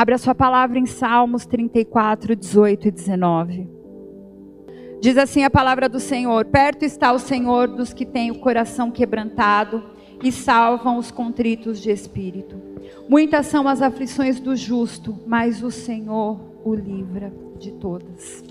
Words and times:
Abra 0.00 0.16
sua 0.16 0.34
palavra 0.34 0.78
em 0.78 0.86
Salmos 0.86 1.44
34, 1.44 2.34
18 2.34 2.88
e 2.88 2.90
19. 2.90 3.68
Diz 4.98 5.18
assim 5.18 5.44
a 5.44 5.50
palavra 5.50 5.90
do 5.90 6.00
Senhor: 6.00 6.46
Perto 6.46 6.86
está 6.86 7.12
o 7.12 7.18
Senhor 7.18 7.68
dos 7.68 7.92
que 7.92 8.06
têm 8.06 8.30
o 8.30 8.38
coração 8.38 8.90
quebrantado 8.90 9.84
e 10.24 10.32
salvam 10.32 10.96
os 10.96 11.10
contritos 11.10 11.82
de 11.82 11.90
espírito. 11.90 12.56
Muitas 13.10 13.44
são 13.48 13.68
as 13.68 13.82
aflições 13.82 14.40
do 14.40 14.56
justo, 14.56 15.20
mas 15.26 15.62
o 15.62 15.70
Senhor 15.70 16.40
o 16.64 16.74
livra 16.74 17.30
de 17.58 17.70
todas. 17.72 18.42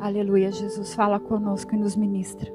Aleluia, 0.00 0.50
Jesus 0.50 0.92
fala 0.92 1.20
conosco 1.20 1.72
e 1.72 1.78
nos 1.78 1.94
ministra. 1.94 2.52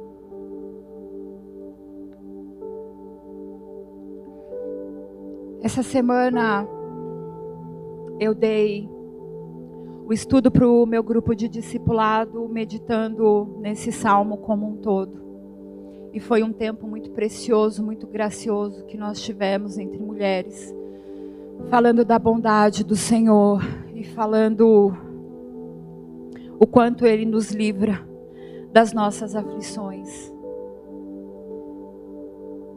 Essa 5.64 5.81
semana 5.81 6.67
eu 8.20 8.34
dei 8.34 8.90
o 10.05 10.14
estudo 10.14 10.52
para 10.52 10.68
o 10.68 10.86
meu 10.86 11.02
grupo 11.02 11.36
de 11.36 11.48
discipulado, 11.48 12.48
meditando 12.48 13.58
nesse 13.60 13.92
salmo 13.92 14.38
como 14.38 14.68
um 14.68 14.76
todo. 14.78 15.23
E 16.14 16.20
foi 16.20 16.44
um 16.44 16.54
tempo 16.54 16.88
muito 16.88 17.09
precioso, 17.12 17.84
muito 17.84 18.06
gracioso 18.08 18.86
que 18.86 18.98
nós 18.98 19.20
tivemos 19.20 19.78
entre 19.78 20.00
mulheres, 20.00 20.73
falando 21.70 22.06
da 22.06 22.20
bondade 22.20 22.84
do 22.84 22.96
Senhor 22.96 23.62
e 23.94 24.04
falando 24.04 24.95
o 26.59 26.67
quanto 26.67 27.06
Ele 27.06 27.26
nos 27.26 27.52
livra 27.52 28.08
das 28.72 28.94
nossas 28.94 29.36
aflições. 29.36 30.34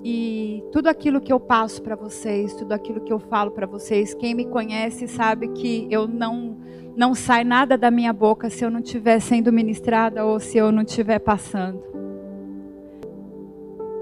E 0.05 0.63
tudo 0.71 0.87
aquilo 0.89 1.21
que 1.21 1.33
eu 1.33 1.41
passo 1.41 1.83
para 1.83 1.97
vocês, 1.97 2.55
tudo 2.55 2.73
aquilo 2.73 3.01
que 3.01 3.13
eu 3.13 3.19
falo 3.19 3.51
para 3.51 3.67
vocês, 3.67 4.15
quem 4.15 4.35
me 4.35 4.47
conhece 4.47 5.09
sabe 5.09 5.49
que 5.49 5.87
eu 5.91 6.07
não 6.07 6.57
não 6.97 7.15
sai 7.15 7.45
nada 7.45 7.79
da 7.79 7.93
minha 7.93 8.13
boca 8.13 8.51
se 8.51 8.65
eu 8.65 8.71
não 8.73 8.81
estiver 8.81 9.21
sendo 9.21 9.53
ministrada 9.53 10.27
ou 10.27 10.41
se 10.41 10.59
eu 10.59 10.73
não 10.73 10.83
estiver 10.83 11.21
passando. 11.21 11.81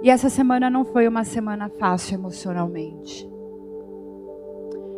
E 0.03 0.08
essa 0.08 0.30
semana 0.30 0.70
não 0.70 0.83
foi 0.83 1.06
uma 1.06 1.22
semana 1.22 1.69
fácil 1.69 2.14
emocionalmente. 2.14 3.28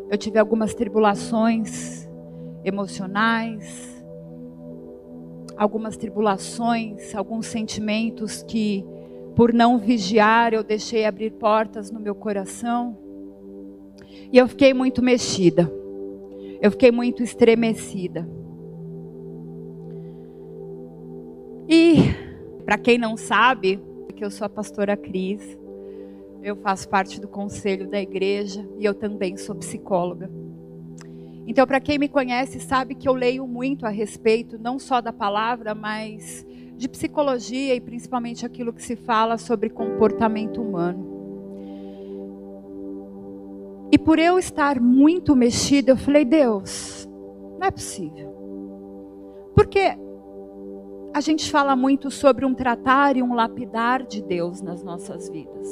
Eu 0.09 0.17
tive 0.17 0.39
algumas 0.39 0.75
tribulações 0.75 2.09
emocionais, 2.65 4.05
algumas 5.57 5.97
tribulações, 5.97 7.15
alguns 7.17 7.47
sentimentos 7.47 8.45
que 8.45 8.87
por 9.39 9.53
não 9.53 9.79
vigiar, 9.79 10.53
eu 10.53 10.65
deixei 10.65 11.05
abrir 11.05 11.31
portas 11.31 11.93
no 11.93 12.01
meu 12.01 12.13
coração. 12.13 12.99
E 14.33 14.37
eu 14.37 14.49
fiquei 14.49 14.75
muito 14.75 15.01
mexida. 15.01 15.73
Eu 16.61 16.73
fiquei 16.73 16.91
muito 16.91 17.23
estremecida. 17.23 18.29
E, 21.69 21.99
para 22.65 22.77
quem 22.79 22.99
não 22.99 23.17
sabe, 23.17 23.81
que 24.17 24.25
eu 24.25 24.31
sou 24.33 24.45
a 24.45 24.49
pastora 24.49 24.97
Cris, 24.97 25.57
eu 26.43 26.57
faço 26.57 26.89
parte 26.89 27.21
do 27.21 27.29
conselho 27.29 27.89
da 27.89 28.03
igreja 28.03 28.69
e 28.77 28.85
eu 28.85 28.93
também 28.93 29.37
sou 29.37 29.55
psicóloga. 29.55 30.29
Então, 31.47 31.65
para 31.65 31.79
quem 31.79 31.97
me 31.97 32.09
conhece, 32.09 32.59
sabe 32.59 32.97
que 32.97 33.09
eu 33.09 33.15
leio 33.15 33.47
muito 33.47 33.87
a 33.87 33.89
respeito, 33.89 34.59
não 34.59 34.81
só 34.81 35.01
da 35.01 35.13
palavra, 35.13 35.77
mas 35.77 36.45
de 36.79 36.89
psicologia 36.89 37.75
e 37.75 37.81
principalmente 37.81 38.47
aquilo 38.47 38.73
que 38.73 38.83
se 38.83 38.95
fala 38.95 39.37
sobre 39.37 39.69
comportamento 39.69 40.63
humano. 40.63 41.19
E 43.91 43.99
por 43.99 44.19
eu 44.19 44.39
estar 44.39 44.81
muito 44.81 45.35
mexida, 45.35 45.93
eu 45.93 45.97
falei: 45.97 46.25
Deus, 46.25 47.09
não 47.59 47.67
é 47.67 47.71
possível. 47.71 48.33
Porque 49.55 49.99
a 51.13 51.21
gente 51.21 51.51
fala 51.51 51.75
muito 51.75 52.11
sobre 52.11 52.45
um 52.45 52.55
tratar 52.55 53.17
e 53.17 53.23
um 53.23 53.35
lapidar 53.35 54.07
de 54.07 54.23
Deus 54.23 54.61
nas 54.61 54.85
nossas 54.85 55.29
vidas. 55.29 55.67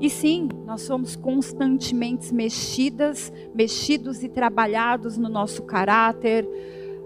E 0.00 0.10
sim, 0.10 0.48
nós 0.66 0.82
somos 0.82 1.14
constantemente 1.14 2.34
mexidas, 2.34 3.32
mexidos 3.54 4.22
e 4.24 4.28
trabalhados 4.28 5.16
no 5.16 5.28
nosso 5.28 5.62
caráter, 5.62 6.48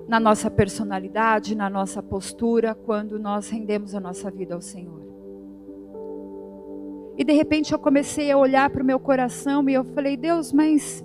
na 0.07 0.21
nossa 0.21 0.51
personalidade, 0.51 1.55
na 1.55 1.71
nossa 1.71 2.03
postura, 2.03 2.75
quando 2.75 3.19
nós 3.19 3.49
rendemos 3.49 3.95
a 3.95 4.01
nossa 4.01 4.31
vida 4.31 4.55
ao 4.55 4.61
Senhor. 4.61 5.03
E 7.17 7.25
de 7.25 7.33
repente 7.33 7.73
eu 7.73 7.79
comecei 7.79 8.31
a 8.31 8.37
olhar 8.37 8.69
para 8.71 8.83
o 8.83 8.87
meu 8.87 8.99
coração 8.99 9.69
e 9.69 9.75
eu 9.75 9.85
falei: 9.85 10.17
Deus, 10.17 10.53
mas 10.53 11.05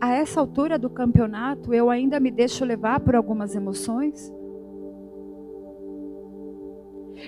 a 0.00 0.14
essa 0.14 0.40
altura 0.40 0.78
do 0.78 0.88
campeonato 0.88 1.74
eu 1.74 1.90
ainda 1.90 2.18
me 2.18 2.30
deixo 2.30 2.64
levar 2.64 3.00
por 3.00 3.14
algumas 3.14 3.54
emoções? 3.54 4.32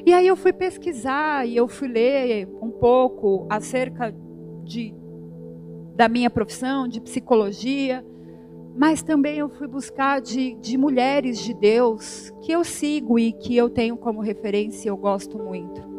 E 0.06 0.12
aí 0.15 0.26
eu 0.26 0.37
fui 0.37 0.53
pesquisar 0.53 1.47
e 1.47 1.56
eu 1.56 1.66
fui 1.66 1.88
ler 1.88 2.49
um 2.62 2.70
pouco 2.70 3.47
acerca 3.50 4.15
de, 4.65 4.94
da 5.97 6.09
minha 6.09 6.31
profissão, 6.31 6.87
de 6.87 7.00
psicologia. 7.00 8.04
Mas 8.75 9.03
também 9.03 9.38
eu 9.38 9.48
fui 9.48 9.66
buscar 9.66 10.20
de, 10.20 10.54
de 10.54 10.78
mulheres 10.78 11.38
de 11.38 11.53
Deus 11.53 12.32
que 12.41 12.53
eu 12.53 12.64
sigo 12.64 13.19
e 13.19 13.32
que 13.32 13.56
eu 13.56 13.69
tenho 13.69 13.97
como 13.97 14.20
referência 14.20 14.88
e 14.88 14.91
eu 14.91 14.97
gosto 14.97 15.38
muito. 15.38 15.91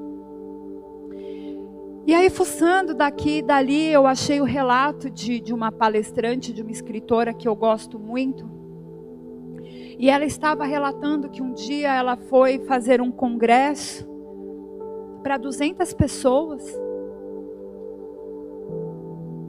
E 2.06 2.16
aí, 2.16 2.30
fuçando 2.32 2.96
daqui 2.96 3.38
e 3.38 3.42
dali, 3.44 3.88
eu 3.88 4.08
achei 4.08 4.42
o 4.42 4.44
relato 4.44 5.10
de, 5.10 5.40
de 5.40 5.54
uma 5.54 5.72
palestrante, 5.72 6.52
de 6.52 6.62
uma 6.64 6.72
escritora 6.72 7.34
que 7.34 7.48
eu 7.48 7.56
gosto 7.56 8.00
muito. 8.00 8.50
E 10.00 10.10
ela 10.10 10.26
estava 10.26 10.66
relatando 10.66 11.30
que 11.30 11.44
um 11.44 11.54
dia 11.54 11.94
ela 11.94 12.18
foi 12.18 12.58
fazer 12.66 13.02
um 13.02 13.12
congresso 13.12 14.10
para 15.22 15.38
200 15.38 15.94
pessoas. 15.94 16.64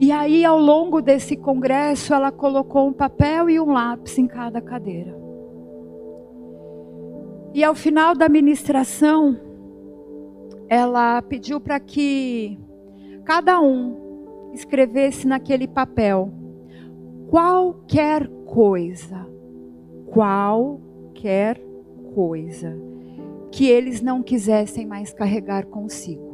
E 0.03 0.11
aí, 0.11 0.43
ao 0.43 0.59
longo 0.59 1.01
desse 1.01 1.37
congresso, 1.37 2.13
ela 2.13 2.29
colocou 2.29 2.89
um 2.89 2.91
papel 2.91 3.49
e 3.49 3.57
um 3.57 3.71
lápis 3.71 4.17
em 4.17 4.27
cada 4.27 4.59
cadeira. 4.59 5.17
E 7.53 7.63
ao 7.63 7.73
final 7.73 8.13
da 8.13 8.27
ministração, 8.27 9.39
ela 10.67 11.21
pediu 11.21 11.57
para 11.61 11.79
que 11.79 12.59
cada 13.23 13.61
um 13.61 14.51
escrevesse 14.51 15.25
naquele 15.25 15.69
papel 15.69 16.33
qualquer 17.29 18.27
coisa, 18.45 19.25
qualquer 20.07 21.61
coisa 22.13 22.77
que 23.53 23.69
eles 23.69 24.01
não 24.01 24.21
quisessem 24.21 24.85
mais 24.85 25.13
carregar 25.13 25.65
consigo. 25.67 26.32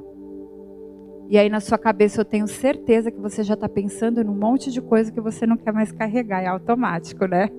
E 1.29 1.37
aí 1.37 1.47
na 1.47 1.59
sua 1.59 1.77
cabeça 1.77 2.19
eu 2.19 2.25
tenho 2.25 2.47
certeza 2.47 3.11
que 3.11 3.19
você 3.19 3.43
já 3.43 3.53
está 3.53 3.69
pensando 3.69 4.23
num 4.23 4.33
monte 4.33 4.71
de 4.71 4.81
coisa 4.81 5.11
que 5.11 5.21
você 5.21 5.45
não 5.45 5.55
quer 5.55 5.71
mais 5.71 5.91
carregar. 5.91 6.41
É 6.41 6.47
automático, 6.47 7.27
né? 7.27 7.49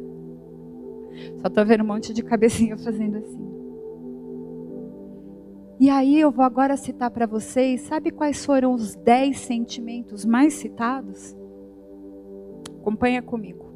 Só 1.41 1.47
estou 1.47 1.65
vendo 1.65 1.85
um 1.85 1.87
monte 1.87 2.13
de 2.13 2.21
cabecinha 2.21 2.77
fazendo 2.83 3.19
assim. 3.19 3.49
E 5.79 5.89
aí 5.89 6.21
eu 6.21 6.33
vou 6.33 6.45
agora 6.45 6.77
citar 6.77 7.13
para 7.13 7.27
vocês, 7.27 7.83
sabe 7.83 8.11
quais 8.11 8.45
foram 8.45 8.75
os 8.75 8.97
dez 8.97 9.39
sentimentos 9.39 10.25
mais 10.25 10.55
citados? 10.55 11.37
Acompanha 12.81 13.23
comigo. 13.23 13.71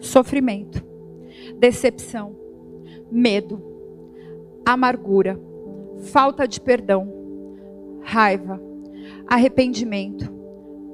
Sofrimento, 0.00 0.84
decepção, 1.58 2.34
medo, 3.10 3.62
amargura, 4.66 5.40
falta 6.12 6.48
de 6.48 6.60
perdão, 6.60 7.10
raiva, 8.02 8.60
arrependimento, 9.26 10.32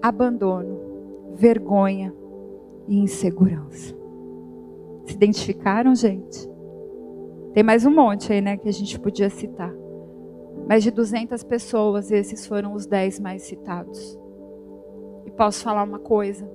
abandono, 0.03 1.35
vergonha 1.35 2.15
e 2.89 2.99
insegurança. 2.99 3.95
Se 5.05 5.15
identificaram, 5.15 5.95
gente? 5.95 6.49
Tem 7.53 7.63
mais 7.63 7.85
um 7.85 7.91
monte 7.91 8.33
aí, 8.33 8.41
né, 8.41 8.57
que 8.57 8.69
a 8.69 8.73
gente 8.73 8.99
podia 8.99 9.29
citar. 9.29 9.75
Mais 10.69 10.85
de 10.85 10.91
200 10.91 11.43
pessoas, 11.43 12.11
esses 12.11 12.47
foram 12.47 12.75
os 12.75 12.87
10 12.87 13.19
mais 13.19 13.43
citados. 13.43 14.19
E 15.27 15.31
posso 15.31 15.63
falar 15.63 15.83
uma 15.83 15.99
coisa? 15.99 16.49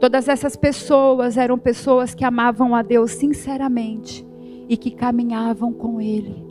Todas 0.00 0.28
essas 0.28 0.56
pessoas 0.56 1.36
eram 1.36 1.58
pessoas 1.58 2.14
que 2.14 2.24
amavam 2.24 2.74
a 2.74 2.82
Deus 2.82 3.12
sinceramente 3.12 4.26
e 4.68 4.76
que 4.76 4.90
caminhavam 4.90 5.72
com 5.72 6.00
Ele 6.00 6.44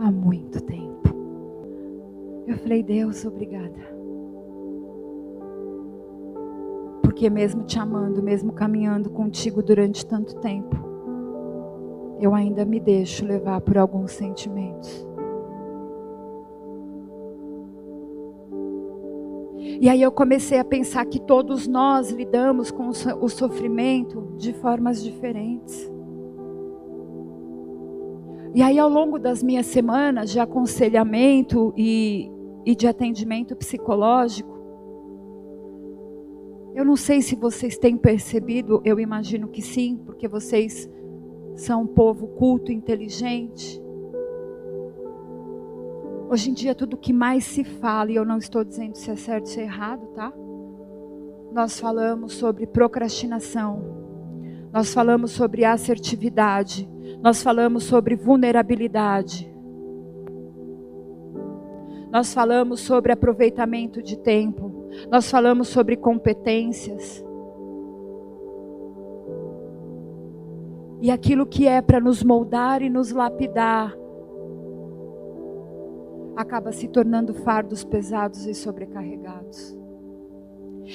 há 0.00 0.10
muito 0.10 0.60
tempo. 0.60 0.91
Eu 2.46 2.56
falei, 2.58 2.82
Deus, 2.82 3.24
obrigada. 3.24 3.78
Porque 7.02 7.30
mesmo 7.30 7.64
te 7.64 7.78
amando, 7.78 8.22
mesmo 8.22 8.52
caminhando 8.52 9.10
contigo 9.10 9.62
durante 9.62 10.04
tanto 10.04 10.36
tempo, 10.36 10.76
eu 12.20 12.34
ainda 12.34 12.64
me 12.64 12.80
deixo 12.80 13.24
levar 13.24 13.60
por 13.60 13.76
alguns 13.78 14.12
sentimentos. 14.12 15.06
E 19.80 19.88
aí 19.88 20.00
eu 20.00 20.12
comecei 20.12 20.58
a 20.58 20.64
pensar 20.64 21.04
que 21.06 21.20
todos 21.20 21.66
nós 21.66 22.10
lidamos 22.10 22.70
com 22.70 22.88
o 22.88 23.28
sofrimento 23.28 24.32
de 24.36 24.52
formas 24.52 25.02
diferentes. 25.02 25.90
E 28.54 28.60
aí, 28.60 28.78
ao 28.78 28.88
longo 28.88 29.18
das 29.18 29.42
minhas 29.42 29.66
semanas 29.66 30.30
de 30.30 30.38
aconselhamento 30.38 31.72
e, 31.76 32.30
e 32.66 32.76
de 32.76 32.86
atendimento 32.86 33.56
psicológico, 33.56 34.52
eu 36.74 36.84
não 36.84 36.96
sei 36.96 37.22
se 37.22 37.34
vocês 37.34 37.78
têm 37.78 37.96
percebido, 37.96 38.82
eu 38.84 39.00
imagino 39.00 39.48
que 39.48 39.62
sim, 39.62 39.98
porque 40.04 40.28
vocês 40.28 40.88
são 41.54 41.82
um 41.82 41.86
povo 41.86 42.28
culto, 42.28 42.70
inteligente. 42.70 43.82
Hoje 46.30 46.50
em 46.50 46.54
dia, 46.54 46.74
tudo 46.74 46.96
que 46.96 47.12
mais 47.12 47.44
se 47.44 47.64
fala, 47.64 48.10
e 48.10 48.16
eu 48.16 48.24
não 48.24 48.38
estou 48.38 48.64
dizendo 48.64 48.96
se 48.96 49.10
é 49.10 49.16
certo 49.16 49.44
ou 49.44 49.50
se 49.50 49.60
é 49.60 49.64
errado, 49.64 50.06
tá? 50.14 50.32
Nós 51.52 51.78
falamos 51.78 52.34
sobre 52.34 52.66
procrastinação, 52.66 54.01
nós 54.72 54.94
falamos 54.94 55.32
sobre 55.32 55.64
assertividade, 55.64 56.88
nós 57.20 57.42
falamos 57.42 57.84
sobre 57.84 58.16
vulnerabilidade, 58.16 59.52
nós 62.10 62.32
falamos 62.32 62.80
sobre 62.80 63.12
aproveitamento 63.12 64.02
de 64.02 64.16
tempo, 64.18 64.88
nós 65.10 65.30
falamos 65.30 65.68
sobre 65.68 65.96
competências. 65.96 67.22
E 71.02 71.10
aquilo 71.10 71.44
que 71.44 71.66
é 71.66 71.82
para 71.82 72.00
nos 72.00 72.22
moldar 72.22 72.80
e 72.80 72.88
nos 72.88 73.10
lapidar 73.10 73.94
acaba 76.36 76.72
se 76.72 76.88
tornando 76.88 77.34
fardos 77.34 77.84
pesados 77.84 78.46
e 78.46 78.54
sobrecarregados. 78.54 79.81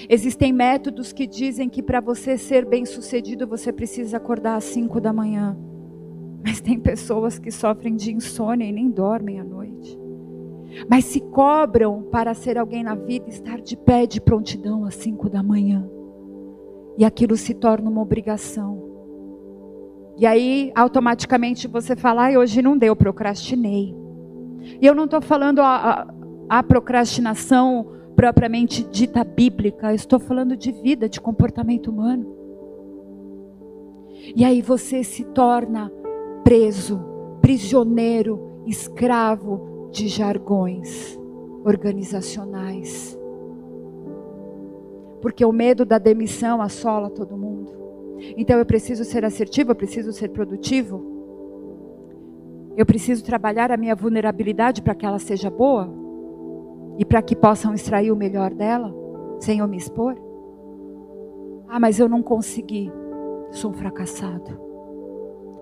Existem 0.09 0.51
métodos 0.51 1.13
que 1.13 1.25
dizem 1.25 1.69
que 1.69 1.81
para 1.81 1.99
você 1.99 2.37
ser 2.37 2.65
bem-sucedido 2.65 3.47
você 3.47 3.71
precisa 3.71 4.17
acordar 4.17 4.55
às 4.55 4.65
5 4.65 4.99
da 4.99 5.13
manhã. 5.13 5.57
Mas 6.43 6.61
tem 6.61 6.79
pessoas 6.79 7.39
que 7.39 7.51
sofrem 7.51 7.95
de 7.95 8.13
insônia 8.13 8.65
e 8.65 8.71
nem 8.71 8.89
dormem 8.89 9.39
à 9.39 9.43
noite 9.43 10.07
mas 10.89 11.05
se 11.05 11.19
cobram 11.19 12.03
para 12.11 12.33
ser 12.33 12.57
alguém 12.57 12.83
na 12.83 12.93
vida, 12.93 13.29
estar 13.29 13.59
de 13.61 13.75
pé 13.75 14.05
de 14.05 14.21
prontidão 14.21 14.85
às 14.85 14.95
cinco 14.95 15.29
da 15.29 15.41
manhã. 15.41 15.89
E 16.97 17.05
aquilo 17.05 17.37
se 17.37 17.53
torna 17.53 17.89
uma 17.89 18.01
obrigação. 18.01 18.85
E 20.17 20.25
aí, 20.25 20.71
automaticamente 20.75 21.67
você 21.67 21.95
fala, 21.95 22.23
ai, 22.23 22.37
hoje 22.37 22.61
não 22.61 22.77
deu, 22.77 22.95
procrastinei. 22.95 23.95
E 24.81 24.85
eu 24.85 24.95
não 24.95 25.05
estou 25.05 25.21
falando 25.21 25.59
a, 25.59 25.75
a, 26.49 26.59
a 26.59 26.63
procrastinação 26.63 27.93
propriamente 28.17 28.83
dita 28.83 29.23
bíblica, 29.23 29.91
eu 29.91 29.95
estou 29.95 30.19
falando 30.19 30.57
de 30.57 30.71
vida, 30.71 31.07
de 31.07 31.21
comportamento 31.21 31.91
humano. 31.91 32.35
E 34.35 34.43
aí 34.43 34.59
você 34.59 35.03
se 35.03 35.23
torna 35.23 35.91
preso, 36.43 36.99
prisioneiro, 37.43 38.63
escravo 38.65 39.89
de 39.91 40.07
jargões 40.07 41.15
organizacionais. 41.63 43.15
Porque 45.21 45.45
o 45.45 45.51
medo 45.51 45.85
da 45.85 45.99
demissão 45.99 46.59
assola 46.59 47.11
todo 47.11 47.37
mundo. 47.37 47.71
Então 48.35 48.57
eu 48.57 48.65
preciso 48.65 49.05
ser 49.05 49.23
assertivo, 49.25 49.71
eu 49.71 49.75
preciso 49.75 50.11
ser 50.11 50.29
produtivo. 50.29 51.05
Eu 52.75 52.85
preciso 52.85 53.23
trabalhar 53.23 53.71
a 53.71 53.77
minha 53.77 53.95
vulnerabilidade 53.95 54.81
para 54.81 54.95
que 54.95 55.05
ela 55.05 55.19
seja 55.19 55.51
boa 55.51 56.06
e 56.97 57.05
para 57.05 57.21
que 57.21 57.35
possam 57.35 57.73
extrair 57.73 58.11
o 58.11 58.15
melhor 58.15 58.53
dela, 58.53 58.93
sem 59.39 59.59
eu 59.59 59.67
me 59.67 59.77
expor. 59.77 60.15
Ah, 61.67 61.79
mas 61.79 61.99
eu 61.99 62.09
não 62.09 62.23
consegui. 62.23 62.91
Sou 63.51 63.71
um 63.71 63.73
fracassado. 63.73 64.59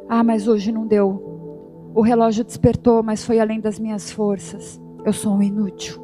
Ah, 0.07 0.23
mas 0.23 0.47
hoje 0.47 0.71
não 0.71 0.85
deu. 0.85 1.91
O 1.93 2.01
relógio 2.01 2.43
despertou, 2.43 3.01
mas 3.01 3.23
foi 3.23 3.39
além 3.39 3.59
das 3.59 3.79
minhas 3.79 4.11
forças. 4.11 4.81
Eu 5.03 5.13
sou 5.13 5.33
um 5.33 5.41
inútil. 5.41 6.01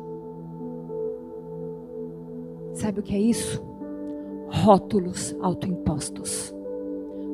Sabe 2.74 3.00
o 3.00 3.04
que 3.04 3.16
é 3.16 3.20
isso? 3.20 3.64
Rótulos 4.50 5.36
autoimpostos. 5.42 6.54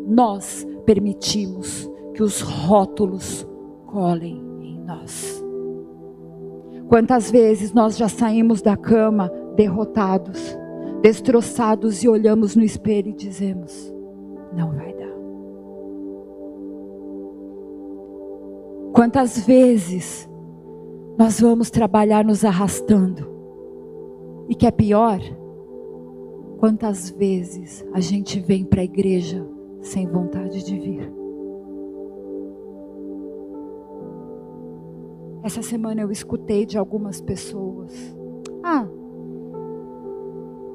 Nós 0.07 0.65
permitimos 0.85 1.89
que 2.13 2.23
os 2.23 2.41
rótulos 2.41 3.47
colhem 3.85 4.41
em 4.61 4.79
nós. 4.79 5.46
Quantas 6.87 7.29
vezes 7.29 7.73
nós 7.73 7.97
já 7.97 8.07
saímos 8.07 8.61
da 8.61 8.77
cama 8.77 9.29
derrotados, 9.55 10.57
destroçados 11.01 12.01
e 12.03 12.07
olhamos 12.07 12.55
no 12.55 12.63
espelho 12.63 13.09
e 13.09 13.13
dizemos: 13.13 13.93
não 14.55 14.71
vai 14.71 14.93
dar. 14.93 15.17
Quantas 18.93 19.45
vezes 19.45 20.29
nós 21.17 21.39
vamos 21.39 21.69
trabalhar 21.69 22.23
nos 22.23 22.45
arrastando? 22.45 23.35
E 24.47 24.55
que 24.55 24.65
é 24.65 24.71
pior, 24.71 25.19
quantas 26.57 27.09
vezes 27.09 27.85
a 27.93 27.99
gente 27.99 28.39
vem 28.39 28.63
para 28.63 28.79
a 28.79 28.85
igreja 28.85 29.45
sem 29.81 30.07
vontade 30.07 30.63
de 30.63 30.79
vir? 30.79 31.26
Essa 35.47 35.61
semana 35.61 36.01
eu 36.01 36.11
escutei 36.11 36.65
de 36.65 36.77
algumas 36.77 37.21
pessoas: 37.21 37.93
Ah, 38.61 38.85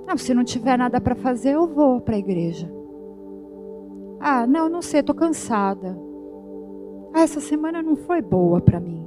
não, 0.06 0.16
se 0.16 0.32
não 0.32 0.42
tiver 0.42 0.78
nada 0.78 0.98
para 0.98 1.14
fazer, 1.14 1.50
eu 1.50 1.66
vou 1.66 2.00
para 2.00 2.16
a 2.16 2.18
igreja. 2.18 2.72
Ah, 4.18 4.46
não, 4.46 4.70
não 4.70 4.80
sei, 4.80 5.00
estou 5.00 5.14
cansada. 5.14 5.94
Ah, 7.12 7.20
essa 7.20 7.38
semana 7.38 7.82
não 7.82 7.96
foi 7.96 8.22
boa 8.22 8.62
para 8.62 8.80
mim. 8.80 9.06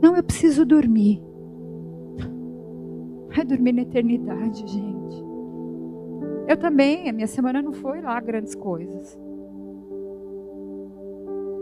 Não, 0.00 0.14
eu 0.14 0.22
preciso 0.22 0.64
dormir. 0.64 1.20
Vai 3.34 3.44
dormir 3.44 3.72
na 3.72 3.82
eternidade, 3.82 4.64
gente. 4.64 5.24
Eu 6.46 6.56
também, 6.56 7.10
a 7.10 7.12
minha 7.12 7.26
semana 7.26 7.60
não 7.60 7.72
foi 7.72 8.00
lá 8.00 8.20
grandes 8.20 8.54
coisas. 8.54 9.18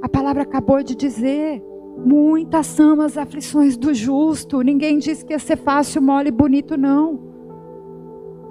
A 0.02 0.08
palavra 0.10 0.42
acabou 0.42 0.82
de 0.82 0.94
dizer: 0.94 1.62
muitas 2.04 2.66
são 2.66 3.00
as 3.00 3.16
aflições 3.16 3.76
do 3.76 3.92
justo. 3.92 4.62
Ninguém 4.62 4.98
disse 4.98 5.24
que 5.24 5.32
ia 5.32 5.38
ser 5.38 5.56
fácil, 5.56 6.02
mole 6.02 6.28
e 6.28 6.32
bonito, 6.32 6.76
não. 6.76 7.20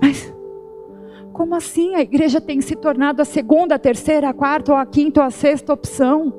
Mas 0.01 0.33
como 1.33 1.55
assim 1.55 1.95
a 1.95 2.01
igreja 2.01 2.41
tem 2.41 2.61
se 2.61 2.75
tornado 2.75 3.21
a 3.21 3.25
segunda, 3.25 3.75
a 3.75 3.79
terceira, 3.79 4.29
a 4.29 4.33
quarta, 4.33 4.71
ou 4.71 4.77
a 4.77 4.85
quinta, 4.85 5.21
ou 5.21 5.25
a 5.25 5.31
sexta 5.31 5.73
opção? 5.73 6.33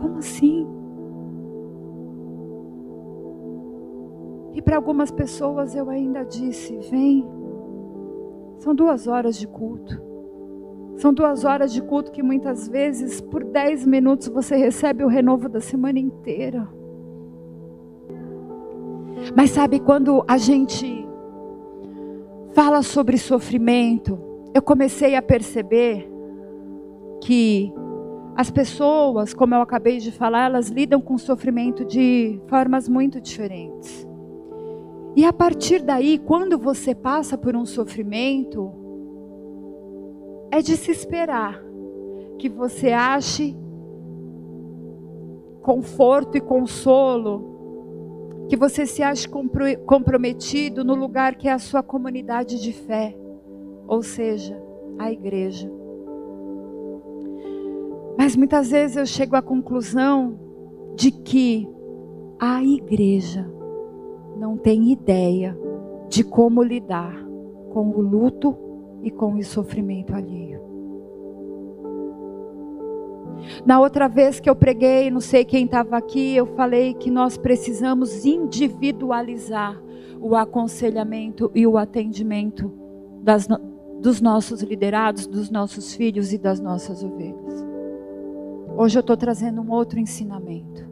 Como 0.00 0.18
assim? 0.18 0.66
E 4.54 4.62
para 4.62 4.76
algumas 4.76 5.10
pessoas 5.10 5.74
eu 5.74 5.88
ainda 5.88 6.24
disse: 6.24 6.76
vem. 6.90 7.26
São 8.58 8.74
duas 8.74 9.06
horas 9.06 9.38
de 9.38 9.46
culto. 9.46 10.07
São 10.98 11.14
duas 11.14 11.44
horas 11.44 11.72
de 11.72 11.80
culto 11.80 12.10
que 12.10 12.24
muitas 12.24 12.66
vezes, 12.66 13.20
por 13.20 13.44
dez 13.44 13.86
minutos, 13.86 14.26
você 14.26 14.56
recebe 14.56 15.04
o 15.04 15.08
renovo 15.08 15.48
da 15.48 15.60
semana 15.60 16.00
inteira. 16.00 16.68
Mas 19.36 19.50
sabe, 19.50 19.78
quando 19.78 20.24
a 20.26 20.36
gente 20.36 21.06
fala 22.52 22.82
sobre 22.82 23.16
sofrimento, 23.16 24.18
eu 24.52 24.60
comecei 24.60 25.14
a 25.14 25.22
perceber 25.22 26.10
que 27.22 27.72
as 28.34 28.50
pessoas, 28.50 29.32
como 29.32 29.54
eu 29.54 29.60
acabei 29.60 29.98
de 29.98 30.10
falar, 30.10 30.46
elas 30.46 30.68
lidam 30.68 31.00
com 31.00 31.16
sofrimento 31.16 31.84
de 31.84 32.40
formas 32.48 32.88
muito 32.88 33.20
diferentes. 33.20 34.04
E 35.14 35.24
a 35.24 35.32
partir 35.32 35.80
daí, 35.80 36.18
quando 36.18 36.58
você 36.58 36.92
passa 36.92 37.38
por 37.38 37.54
um 37.54 37.64
sofrimento, 37.64 38.72
é 40.50 40.62
de 40.62 40.76
se 40.76 40.90
esperar 40.90 41.62
que 42.38 42.48
você 42.48 42.92
ache 42.92 43.56
conforto 45.62 46.36
e 46.36 46.40
consolo, 46.40 48.46
que 48.48 48.56
você 48.56 48.86
se 48.86 49.02
ache 49.02 49.28
comprometido 49.84 50.84
no 50.84 50.94
lugar 50.94 51.34
que 51.34 51.48
é 51.48 51.52
a 51.52 51.58
sua 51.58 51.82
comunidade 51.82 52.62
de 52.62 52.72
fé, 52.72 53.14
ou 53.86 54.02
seja, 54.02 54.60
a 54.98 55.12
igreja. 55.12 55.70
Mas 58.16 58.34
muitas 58.34 58.70
vezes 58.70 58.96
eu 58.96 59.06
chego 59.06 59.36
à 59.36 59.42
conclusão 59.42 60.38
de 60.96 61.10
que 61.10 61.68
a 62.38 62.64
igreja 62.64 63.48
não 64.36 64.56
tem 64.56 64.90
ideia 64.90 65.56
de 66.08 66.24
como 66.24 66.62
lidar 66.62 67.14
com 67.70 67.90
o 67.90 68.00
luto 68.00 68.56
e 69.02 69.10
com 69.10 69.34
o 69.34 69.44
sofrimento 69.44 70.14
alheio. 70.14 70.68
Na 73.64 73.80
outra 73.80 74.08
vez 74.08 74.40
que 74.40 74.48
eu 74.48 74.56
preguei, 74.56 75.10
não 75.10 75.20
sei 75.20 75.44
quem 75.44 75.64
estava 75.64 75.96
aqui, 75.96 76.34
eu 76.34 76.46
falei 76.46 76.94
que 76.94 77.10
nós 77.10 77.36
precisamos 77.36 78.24
individualizar 78.24 79.80
o 80.20 80.34
aconselhamento 80.34 81.50
e 81.54 81.66
o 81.66 81.78
atendimento 81.78 82.72
das, 83.22 83.46
dos 84.00 84.20
nossos 84.20 84.62
liderados, 84.62 85.26
dos 85.26 85.50
nossos 85.50 85.94
filhos 85.94 86.32
e 86.32 86.38
das 86.38 86.60
nossas 86.60 87.02
ovelhas. 87.04 87.64
Hoje 88.76 88.98
eu 88.98 89.00
estou 89.00 89.16
trazendo 89.16 89.60
um 89.60 89.70
outro 89.70 89.98
ensinamento. 89.98 90.86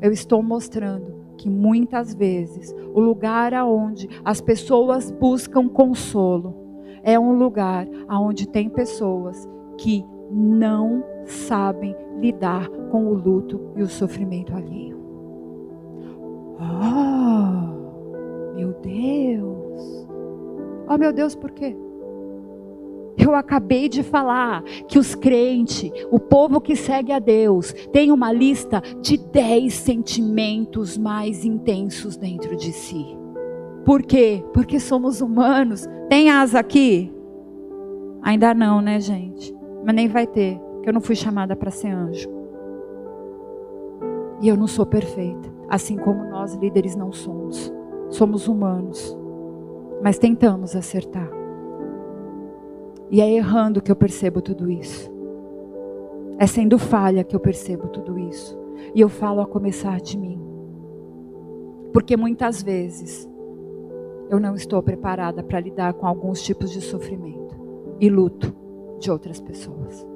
Eu 0.00 0.12
estou 0.12 0.42
mostrando 0.42 1.24
que 1.36 1.48
muitas 1.48 2.14
vezes 2.14 2.74
o 2.94 3.00
lugar 3.00 3.52
aonde 3.54 4.08
as 4.24 4.40
pessoas 4.40 5.10
buscam 5.10 5.68
consolo 5.68 6.65
é 7.02 7.18
um 7.18 7.36
lugar 7.36 7.86
aonde 8.08 8.48
tem 8.48 8.68
pessoas 8.68 9.48
que 9.78 10.04
não 10.30 11.04
sabem 11.24 11.94
lidar 12.20 12.68
com 12.90 13.06
o 13.06 13.14
luto 13.14 13.72
e 13.76 13.82
o 13.82 13.88
sofrimento 13.88 14.54
alheio. 14.54 14.96
Oh, 16.58 18.54
meu 18.54 18.72
Deus. 18.80 20.06
Oh, 20.88 20.96
meu 20.96 21.12
Deus, 21.12 21.34
por 21.34 21.50
quê? 21.50 21.76
Eu 23.18 23.34
acabei 23.34 23.88
de 23.88 24.02
falar 24.02 24.62
que 24.86 24.98
os 24.98 25.14
crentes, 25.14 25.90
o 26.10 26.20
povo 26.20 26.60
que 26.60 26.76
segue 26.76 27.12
a 27.12 27.18
Deus, 27.18 27.72
tem 27.92 28.12
uma 28.12 28.30
lista 28.30 28.80
de 29.00 29.16
dez 29.16 29.74
sentimentos 29.74 30.98
mais 30.98 31.44
intensos 31.44 32.16
dentro 32.16 32.56
de 32.56 32.72
si. 32.72 33.16
Por 33.86 34.02
quê? 34.02 34.44
Porque 34.52 34.80
somos 34.80 35.20
humanos. 35.20 35.86
Tem 36.08 36.28
asa 36.28 36.58
aqui? 36.58 37.14
Ainda 38.20 38.52
não, 38.52 38.80
né, 38.80 38.98
gente? 38.98 39.56
Mas 39.84 39.94
nem 39.94 40.08
vai 40.08 40.26
ter, 40.26 40.58
porque 40.58 40.88
eu 40.88 40.92
não 40.92 41.00
fui 41.00 41.14
chamada 41.14 41.54
para 41.54 41.70
ser 41.70 41.90
anjo. 41.90 42.28
E 44.42 44.48
eu 44.48 44.56
não 44.56 44.66
sou 44.66 44.84
perfeita, 44.84 45.48
assim 45.68 45.96
como 45.96 46.24
nós 46.24 46.54
líderes 46.54 46.96
não 46.96 47.12
somos. 47.12 47.72
Somos 48.08 48.48
humanos, 48.48 49.16
mas 50.02 50.18
tentamos 50.18 50.74
acertar. 50.74 51.30
E 53.08 53.20
é 53.20 53.30
errando 53.30 53.80
que 53.80 53.92
eu 53.92 53.96
percebo 53.96 54.42
tudo 54.42 54.68
isso. 54.68 55.08
É 56.38 56.46
sendo 56.48 56.76
falha 56.76 57.22
que 57.22 57.36
eu 57.36 57.40
percebo 57.40 57.86
tudo 57.86 58.18
isso. 58.18 58.58
E 58.96 59.00
eu 59.00 59.08
falo 59.08 59.40
a 59.40 59.46
começar 59.46 60.00
de 60.00 60.18
mim. 60.18 60.40
Porque 61.92 62.16
muitas 62.16 62.60
vezes 62.62 63.28
eu 64.28 64.40
não 64.40 64.54
estou 64.54 64.82
preparada 64.82 65.42
para 65.42 65.60
lidar 65.60 65.94
com 65.94 66.06
alguns 66.06 66.42
tipos 66.42 66.70
de 66.70 66.80
sofrimento 66.80 67.54
e 68.00 68.08
luto 68.08 68.54
de 68.98 69.10
outras 69.10 69.40
pessoas. 69.40 70.06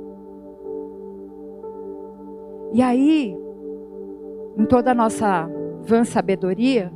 E 2.73 2.83
aí, 2.83 3.37
em 4.57 4.65
toda 4.67 4.93
a 4.93 4.95
nossa 4.95 5.49
vã 5.83 6.05
sabedoria, 6.05 6.93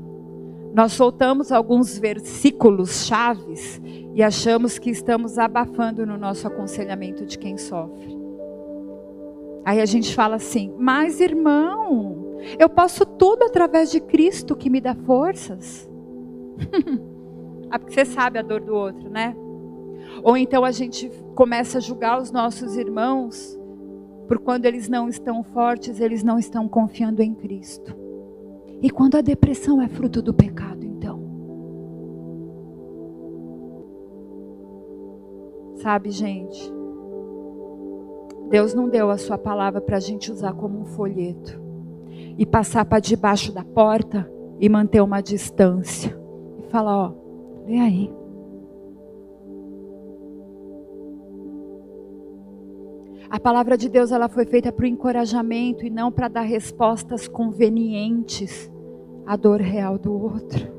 nós 0.75 0.93
soltamos 0.93 1.53
alguns 1.53 1.99
versículos 1.99 3.07
chaves 3.07 3.81
e 4.13 4.23
achamos 4.23 4.79
que 4.79 4.91
estamos 4.91 5.39
abafando 5.39 6.05
no 6.05 6.19
nosso 6.19 6.47
aconselhamento 6.47 7.25
de 7.25 7.39
quem 7.39 7.57
sofre. 7.57 8.17
Aí 9.65 9.81
a 9.81 9.87
gente 9.87 10.15
fala 10.15 10.37
assim: 10.37 10.75
"Mas 10.77 11.21
irmão, 11.21 12.39
eu 12.59 12.69
posso 12.69 13.07
tudo 13.07 13.45
através 13.45 13.91
de 13.91 14.01
Cristo 14.01 14.57
que 14.57 14.69
me 14.69 14.81
dá 14.81 14.95
forças". 14.95 15.89
ah, 17.71 17.79
porque 17.79 17.95
você 17.95 18.05
sabe 18.05 18.39
a 18.39 18.43
dor 18.43 18.61
do 18.61 18.75
outro, 18.75 19.09
né? 19.09 19.37
Ou 20.23 20.37
então 20.37 20.65
a 20.65 20.71
gente 20.71 21.11
começa 21.35 21.79
a 21.79 21.81
julgar 21.81 22.21
os 22.21 22.31
nossos 22.31 22.77
irmãos 22.77 23.59
por 24.29 24.39
quando 24.39 24.65
eles 24.65 24.89
não 24.89 25.09
estão 25.09 25.43
fortes, 25.43 26.01
eles 26.01 26.23
não 26.23 26.39
estão 26.39 26.69
confiando 26.69 27.23
em 27.23 27.35
Cristo. 27.35 27.95
E 28.81 28.91
quando 28.91 29.17
a 29.17 29.21
depressão 29.21 29.81
é 29.81 29.89
fruto 29.89 30.23
do 30.23 30.33
pecado, 30.33 30.85
então? 30.85 31.23
Sabe, 35.77 36.11
gente? 36.11 36.73
Deus 38.49 38.75
não 38.75 38.89
deu 38.89 39.11
a 39.11 39.19
sua 39.19 39.37
palavra 39.37 39.81
para 39.81 39.97
a 39.97 40.01
gente 40.01 40.31
usar 40.31 40.53
como 40.55 40.81
um 40.81 40.85
folheto 40.85 41.61
e 42.39 42.47
passar 42.47 42.85
para 42.85 43.01
debaixo 43.01 43.53
da 43.53 43.65
porta 43.65 44.31
e 44.61 44.69
manter 44.69 45.01
uma 45.03 45.21
distância 45.21 46.24
falar: 46.75 47.07
ó, 47.07 47.13
lê 47.67 47.79
aí. 47.79 48.13
A 53.31 53.39
palavra 53.39 53.77
de 53.79 53.89
Deus 53.89 54.11
ela 54.11 54.29
foi 54.29 54.45
feita 54.45 54.73
para 54.73 54.85
o 54.85 54.87
encorajamento 54.87 55.87
e 55.87 55.91
não 55.91 56.11
para 56.11 56.29
dar 56.29 56.43
respostas 56.43 57.29
convenientes 57.29 58.71
à 59.25 59.37
dor 59.37 59.61
real 59.61 59.99
do 59.99 60.13
outro. 60.13 60.75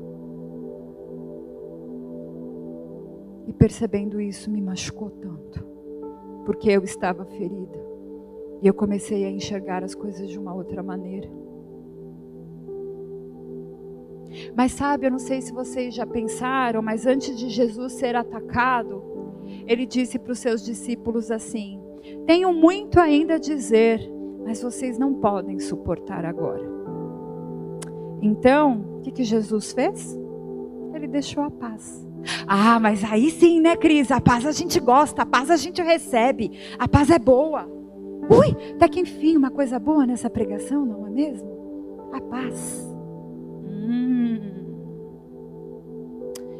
E 3.46 3.52
percebendo 3.52 4.20
isso 4.20 4.50
me 4.50 4.60
machucou 4.60 5.10
tanto, 5.10 5.64
porque 6.44 6.70
eu 6.70 6.82
estava 6.82 7.24
ferida. 7.24 7.86
E 8.62 8.66
eu 8.66 8.74
comecei 8.74 9.24
a 9.24 9.30
enxergar 9.30 9.82
as 9.82 9.94
coisas 9.94 10.28
de 10.28 10.38
uma 10.38 10.54
outra 10.54 10.82
maneira. 10.82 11.28
Mas 14.56 14.72
sabe, 14.72 15.06
eu 15.06 15.10
não 15.10 15.18
sei 15.18 15.40
se 15.40 15.52
vocês 15.52 15.94
já 15.94 16.06
pensaram, 16.06 16.82
mas 16.82 17.06
antes 17.06 17.36
de 17.36 17.48
Jesus 17.48 17.94
ser 17.94 18.16
atacado, 18.16 19.02
ele 19.66 19.86
disse 19.86 20.18
para 20.18 20.32
os 20.32 20.38
seus 20.38 20.64
discípulos 20.64 21.30
assim: 21.30 21.80
tenho 22.26 22.52
muito 22.52 22.98
ainda 23.00 23.34
a 23.34 23.38
dizer, 23.38 24.00
mas 24.44 24.62
vocês 24.62 24.98
não 24.98 25.14
podem 25.14 25.58
suportar 25.58 26.24
agora. 26.24 26.64
Então, 28.22 28.98
o 28.98 29.00
que, 29.02 29.10
que 29.10 29.24
Jesus 29.24 29.72
fez? 29.72 30.18
Ele 30.94 31.06
deixou 31.06 31.42
a 31.42 31.50
paz. 31.50 32.06
Ah, 32.46 32.80
mas 32.80 33.04
aí 33.04 33.30
sim, 33.30 33.60
né, 33.60 33.76
Cris? 33.76 34.10
A 34.10 34.20
paz 34.20 34.46
a 34.46 34.52
gente 34.52 34.80
gosta, 34.80 35.22
a 35.22 35.26
paz 35.26 35.50
a 35.50 35.56
gente 35.56 35.82
recebe, 35.82 36.52
a 36.78 36.88
paz 36.88 37.10
é 37.10 37.18
boa. 37.18 37.68
Ui, 38.28 38.72
até 38.74 38.88
que 38.88 39.00
enfim, 39.00 39.36
uma 39.36 39.50
coisa 39.50 39.78
boa 39.78 40.06
nessa 40.06 40.28
pregação, 40.28 40.84
não 40.84 41.06
é 41.06 41.10
mesmo? 41.10 42.10
A 42.12 42.20
paz. 42.20 42.85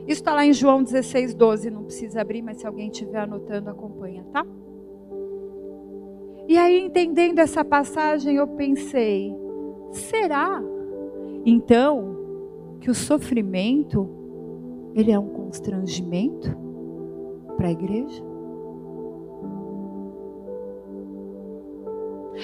Isso 0.07 0.21
está 0.21 0.35
lá 0.35 0.47
em 0.47 0.53
João 0.53 0.83
16, 0.83 1.35
12. 1.35 1.71
Não 1.71 1.85
precisa 1.85 2.21
abrir, 2.21 2.43
mas 2.43 2.59
se 2.59 2.67
alguém 2.67 2.89
estiver 2.91 3.19
anotando, 3.19 3.71
acompanha, 3.71 4.25
tá? 4.33 4.47
E 6.49 6.57
aí, 6.57 6.81
entendendo 6.81 7.41
essa 7.41 7.65
passagem, 7.65 8.37
eu 8.37 8.47
pensei: 8.47 9.35
será 9.91 10.63
então 11.45 12.17
que 12.81 12.91
o 12.91 12.95
sofrimento 12.95 14.09
ele 14.95 15.11
é 15.11 15.19
um 15.19 15.29
constrangimento 15.29 16.57
para 17.57 17.69
a 17.69 17.73
igreja? 17.73 18.25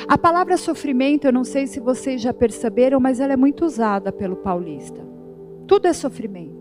A 0.09 0.19
palavra 0.19 0.57
sofrimento, 0.57 1.26
eu 1.26 1.33
não 1.33 1.45
sei 1.45 1.66
se 1.66 1.78
vocês 1.78 2.21
já 2.21 2.33
perceberam, 2.33 2.99
mas 2.99 3.21
ela 3.21 3.35
é 3.35 3.37
muito 3.37 3.64
usada 3.64 4.11
pelo 4.11 4.37
paulista. 4.37 5.00
Tudo 5.66 5.87
é 5.87 5.92
sofrimento. 5.92 6.51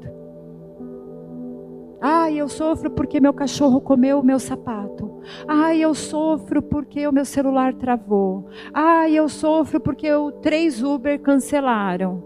Ai, 2.01 2.37
eu 2.37 2.49
sofro 2.49 2.89
porque 2.89 3.19
meu 3.19 3.31
cachorro 3.31 3.79
comeu 3.79 4.19
o 4.19 4.25
meu 4.25 4.39
sapato. 4.39 5.21
Ai, 5.47 5.81
eu 5.81 5.93
sofro 5.93 6.59
porque 6.59 7.07
o 7.07 7.11
meu 7.11 7.23
celular 7.25 7.75
travou. 7.75 8.47
Ai, 8.73 9.13
eu 9.13 9.29
sofro 9.29 9.79
porque 9.79 10.11
o 10.11 10.31
três 10.31 10.81
Uber 10.81 11.19
cancelaram. 11.21 12.23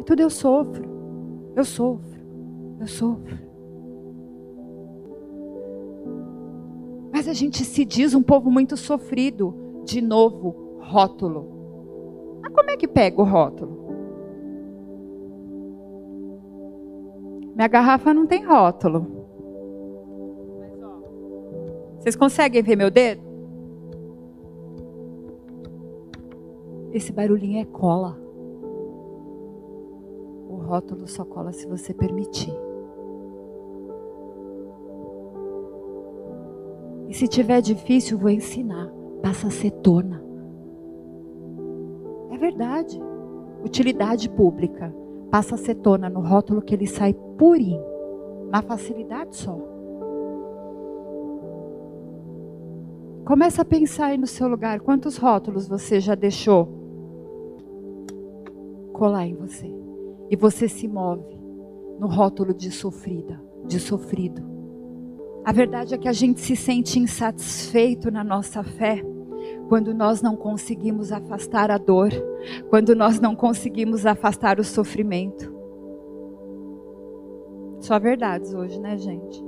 E 0.00 0.04
tudo 0.04 0.20
eu 0.20 0.30
sofro. 0.30 0.82
Eu 1.54 1.64
sofro. 1.64 2.20
Eu 2.80 2.86
sofro. 2.86 3.38
Mas 7.12 7.28
a 7.28 7.34
gente 7.34 7.64
se 7.64 7.84
diz 7.84 8.14
um 8.14 8.22
povo 8.22 8.50
muito 8.50 8.78
sofrido. 8.78 9.82
De 9.84 10.00
novo, 10.00 10.78
rótulo. 10.80 12.40
Mas 12.42 12.52
como 12.52 12.70
é 12.70 12.76
que 12.78 12.88
pega 12.88 13.20
o 13.20 13.24
rótulo? 13.24 13.83
Minha 17.54 17.68
garrafa 17.68 18.12
não 18.12 18.26
tem 18.26 18.44
rótulo. 18.44 19.06
Vocês 21.98 22.16
conseguem 22.16 22.62
ver 22.62 22.76
meu 22.76 22.90
dedo? 22.90 23.22
Esse 26.92 27.12
barulhinho 27.12 27.60
é 27.60 27.64
cola. 27.64 28.18
O 30.48 30.56
rótulo 30.56 31.06
só 31.06 31.24
cola 31.24 31.52
se 31.52 31.66
você 31.66 31.94
permitir. 31.94 32.54
E 37.08 37.14
se 37.14 37.28
tiver 37.28 37.60
difícil, 37.60 38.18
vou 38.18 38.30
ensinar. 38.30 38.92
Passa 39.22 39.46
acetona. 39.46 40.22
É 42.32 42.36
verdade. 42.36 43.00
Utilidade 43.64 44.28
pública 44.28 44.92
passa 45.34 45.56
acetona 45.56 46.08
no 46.08 46.20
rótulo 46.20 46.62
que 46.62 46.72
ele 46.72 46.86
sai 46.86 47.12
purinho, 47.12 47.82
na 48.52 48.62
facilidade 48.62 49.34
só. 49.34 49.58
Começa 53.24 53.62
a 53.62 53.64
pensar 53.64 54.06
aí 54.06 54.16
no 54.16 54.28
seu 54.28 54.46
lugar. 54.46 54.78
Quantos 54.78 55.16
rótulos 55.16 55.66
você 55.66 55.98
já 55.98 56.14
deixou 56.14 56.68
colar 58.92 59.26
em 59.26 59.34
você? 59.34 59.68
E 60.30 60.36
você 60.36 60.68
se 60.68 60.86
move 60.86 61.36
no 61.98 62.06
rótulo 62.06 62.54
de 62.54 62.70
sofrida, 62.70 63.42
de 63.66 63.80
sofrido. 63.80 64.40
A 65.44 65.50
verdade 65.50 65.94
é 65.96 65.98
que 65.98 66.06
a 66.06 66.12
gente 66.12 66.38
se 66.38 66.54
sente 66.54 67.00
insatisfeito 67.00 68.08
na 68.08 68.22
nossa 68.22 68.62
fé 68.62 69.02
quando 69.68 69.94
nós 69.94 70.20
não 70.20 70.36
conseguimos 70.36 71.12
afastar 71.12 71.70
a 71.70 71.78
dor, 71.78 72.10
quando 72.68 72.94
nós 72.94 73.20
não 73.20 73.34
conseguimos 73.34 74.06
afastar 74.06 74.58
o 74.58 74.64
sofrimento. 74.64 75.52
Só 77.80 77.98
verdades 77.98 78.54
hoje, 78.54 78.80
né, 78.80 78.96
gente? 78.96 79.44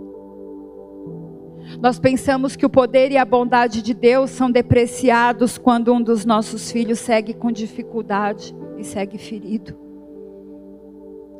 Nós 1.81 1.99
pensamos 1.99 2.55
que 2.55 2.65
o 2.65 2.71
poder 2.71 3.11
e 3.11 3.17
a 3.17 3.25
bondade 3.25 3.83
de 3.83 3.93
Deus 3.93 4.31
são 4.31 4.51
depreciados 4.51 5.59
quando 5.59 5.93
um 5.93 6.03
dos 6.03 6.25
nossos 6.25 6.71
filhos 6.71 6.99
segue 6.99 7.35
com 7.35 7.51
dificuldade 7.51 8.55
e 8.79 8.85
segue 8.85 9.19
ferido. 9.19 9.77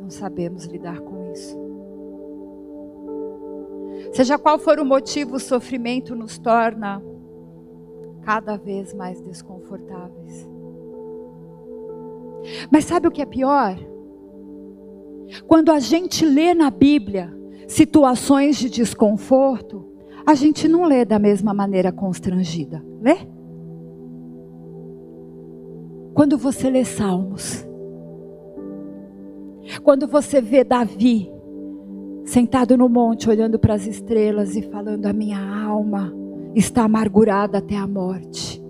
Não 0.01 0.11
sabemos 0.11 0.65
lidar 0.65 1.01
com 1.01 1.33
isso. 1.33 1.57
Seja 4.13 4.39
qual 4.39 4.59
for 4.59 4.79
o 4.79 4.85
motivo, 4.85 5.37
o 5.37 5.41
sofrimento 5.41 6.15
nos 6.15 6.39
torna 6.39 7.03
cada 8.27 8.57
vez 8.57 8.93
mais 8.93 9.21
desconfortáveis. 9.21 10.51
Mas 12.73 12.85
sabe 12.85 13.07
o 13.07 13.11
que 13.13 13.23
é 13.23 13.25
pior? 13.25 13.79
Quando 15.47 15.71
a 15.71 15.79
gente 15.79 16.27
lê 16.27 16.53
na 16.53 16.69
Bíblia 16.69 17.33
situações 17.69 18.57
de 18.57 18.69
desconforto, 18.69 19.87
a 20.27 20.35
gente 20.35 20.67
não 20.67 20.87
lê 20.87 21.05
da 21.05 21.21
mesma 21.21 21.55
maneira 21.55 21.93
constrangida. 21.93 22.85
Lê? 23.01 23.17
Quando 26.13 26.37
você 26.37 26.69
lê 26.69 26.85
Salmos, 26.85 27.65
quando 29.85 30.09
você 30.09 30.41
vê 30.41 30.65
Davi 30.65 31.31
sentado 32.25 32.77
no 32.77 32.89
monte 32.89 33.31
olhando 33.31 33.57
para 33.57 33.75
as 33.75 33.87
estrelas 33.87 34.57
e 34.57 34.63
falando: 34.63 35.07
A 35.07 35.13
minha 35.13 35.39
alma 35.39 36.26
está 36.57 36.85
amargurada 36.85 37.59
até 37.59 37.77
a 37.77 37.87
morte, 37.87 38.63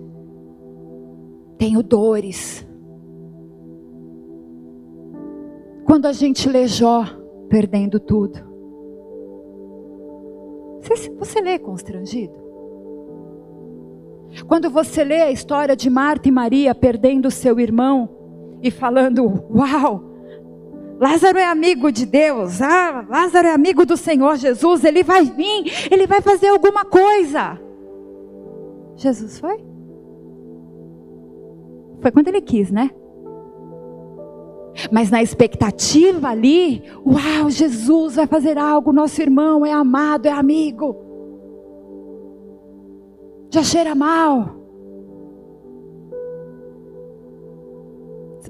tenho 1.57 1.81
dores. 1.81 2.67
Quando 5.85 6.05
a 6.05 6.11
gente 6.11 6.49
lê 6.49 6.67
Jó 6.67 7.05
perdendo 7.47 7.97
tudo, 7.97 8.45
você, 10.81 11.09
você 11.11 11.39
lê 11.41 11.57
constrangido? 11.57 12.33
Quando 14.47 14.69
você 14.69 15.03
lê 15.03 15.21
a 15.21 15.31
história 15.31 15.75
de 15.75 15.89
Marta 15.89 16.27
e 16.27 16.31
Maria 16.31 16.75
perdendo 16.75 17.31
seu 17.31 17.57
irmão 17.57 18.09
e 18.61 18.69
falando: 18.69 19.45
Uau, 19.49 20.03
Lázaro 20.99 21.37
é 21.37 21.45
amigo 21.45 21.89
de 21.89 22.05
Deus, 22.05 22.61
ah, 22.61 23.05
Lázaro 23.09 23.47
é 23.47 23.53
amigo 23.53 23.85
do 23.85 23.95
Senhor 23.95 24.35
Jesus, 24.35 24.83
ele 24.83 25.03
vai 25.03 25.23
vir, 25.23 25.89
ele 25.89 26.05
vai 26.05 26.19
fazer 26.19 26.47
alguma 26.47 26.83
coisa. 26.83 27.66
Jesus 28.97 29.39
foi? 29.39 29.63
Foi 32.01 32.11
quando 32.11 32.27
ele 32.27 32.41
quis, 32.41 32.71
né? 32.71 32.91
Mas 34.91 35.09
na 35.09 35.23
expectativa 35.23 36.29
ali, 36.29 36.83
uau, 37.05 37.49
Jesus 37.49 38.15
vai 38.15 38.27
fazer 38.27 38.57
algo, 38.57 38.93
nosso 38.93 39.21
irmão 39.21 39.65
é 39.65 39.71
amado, 39.71 40.27
é 40.27 40.31
amigo. 40.31 40.95
Já 43.49 43.63
cheira 43.63 43.95
mal. 43.95 44.55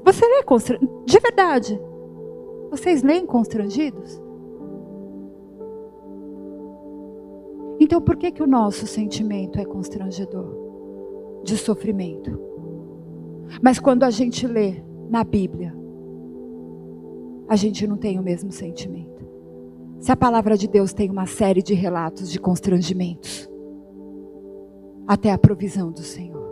Você 0.04 0.26
lê 0.26 0.44
constrangido? 0.44 1.04
De 1.06 1.20
verdade. 1.20 1.80
Vocês 2.72 3.04
leem 3.04 3.26
constrangidos? 3.26 4.22
Então 7.80 8.02
por 8.02 8.16
que 8.18 8.32
que 8.32 8.44
o 8.44 8.48
nosso 8.48 8.88
sentimento 8.88 9.60
é 9.60 9.66
constrangedor? 9.66 11.42
De 11.44 11.56
sofrimento. 11.58 12.40
Mas 13.62 13.80
quando 13.80 14.04
a 14.04 14.10
gente 14.10 14.46
lê 14.46 14.84
na 15.10 15.24
Bíblia, 15.24 15.76
a 17.48 17.56
gente 17.56 17.88
não 17.88 17.96
tem 17.96 18.20
o 18.20 18.24
mesmo 18.24 18.52
sentimento. 18.52 19.26
Se 20.00 20.12
a 20.12 20.18
palavra 20.18 20.58
de 20.58 20.68
Deus 20.68 20.94
tem 20.94 21.10
uma 21.10 21.26
série 21.26 21.62
de 21.62 21.74
relatos 21.74 22.30
de 22.30 22.40
constrangimentos, 22.40 23.50
até 25.08 25.32
a 25.32 25.38
provisão 25.38 25.92
do 25.92 26.02
Senhor, 26.02 26.46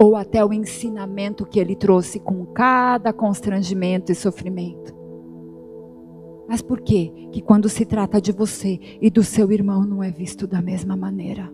ou 0.00 0.16
até 0.16 0.44
o 0.44 0.52
ensinamento 0.52 1.44
que 1.44 1.60
ele 1.60 1.76
trouxe 1.76 2.18
com 2.18 2.44
cada 2.46 3.12
constrangimento 3.12 4.10
e 4.10 4.14
sofrimento. 4.14 4.95
Mas 6.48 6.62
por 6.62 6.80
que 6.80 7.28
que 7.32 7.42
quando 7.42 7.68
se 7.68 7.84
trata 7.84 8.20
de 8.20 8.32
você 8.32 8.78
e 9.00 9.10
do 9.10 9.22
seu 9.22 9.50
irmão 9.50 9.84
não 9.84 10.02
é 10.02 10.10
visto 10.10 10.46
da 10.46 10.62
mesma 10.62 10.96
maneira? 10.96 11.52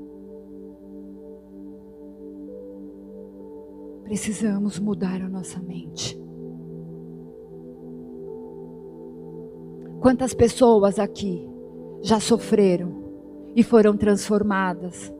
Precisamos 4.04 4.78
mudar 4.78 5.22
a 5.22 5.28
nossa 5.28 5.60
mente. 5.60 6.20
Quantas 10.00 10.34
pessoas 10.34 10.98
aqui 10.98 11.48
já 12.02 12.20
sofreram 12.20 13.02
e 13.54 13.62
foram 13.62 13.96
transformadas 13.96 15.12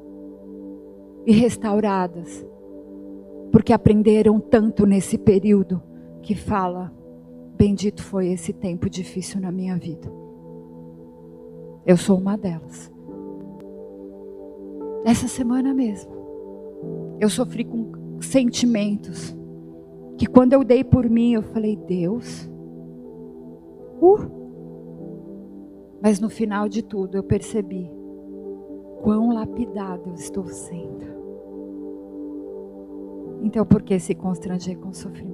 e 1.24 1.32
restauradas 1.32 2.44
porque 3.52 3.72
aprenderam 3.72 4.40
tanto 4.40 4.86
nesse 4.86 5.18
período 5.18 5.80
que 6.22 6.34
fala: 6.34 6.90
Bendito 7.62 8.02
foi 8.02 8.26
esse 8.26 8.52
tempo 8.52 8.90
difícil 8.90 9.40
na 9.40 9.52
minha 9.52 9.76
vida. 9.76 10.12
Eu 11.86 11.96
sou 11.96 12.18
uma 12.18 12.36
delas. 12.36 12.90
Essa 15.04 15.28
semana 15.28 15.72
mesmo, 15.72 16.10
eu 17.20 17.30
sofri 17.30 17.64
com 17.64 17.92
sentimentos 18.20 19.32
que 20.18 20.26
quando 20.26 20.54
eu 20.54 20.64
dei 20.64 20.82
por 20.82 21.08
mim, 21.08 21.34
eu 21.34 21.42
falei: 21.42 21.76
Deus, 21.76 22.50
uh, 24.00 24.28
mas 26.02 26.18
no 26.18 26.28
final 26.28 26.68
de 26.68 26.82
tudo 26.82 27.16
eu 27.16 27.22
percebi 27.22 27.88
quão 29.02 29.32
lapidado 29.32 30.08
eu 30.08 30.14
estou 30.14 30.48
sendo. 30.48 31.06
Então 33.40 33.64
por 33.64 33.82
que 33.82 34.00
se 34.00 34.16
constranger 34.16 34.76
com 34.80 34.92
sofrimento? 34.92 35.31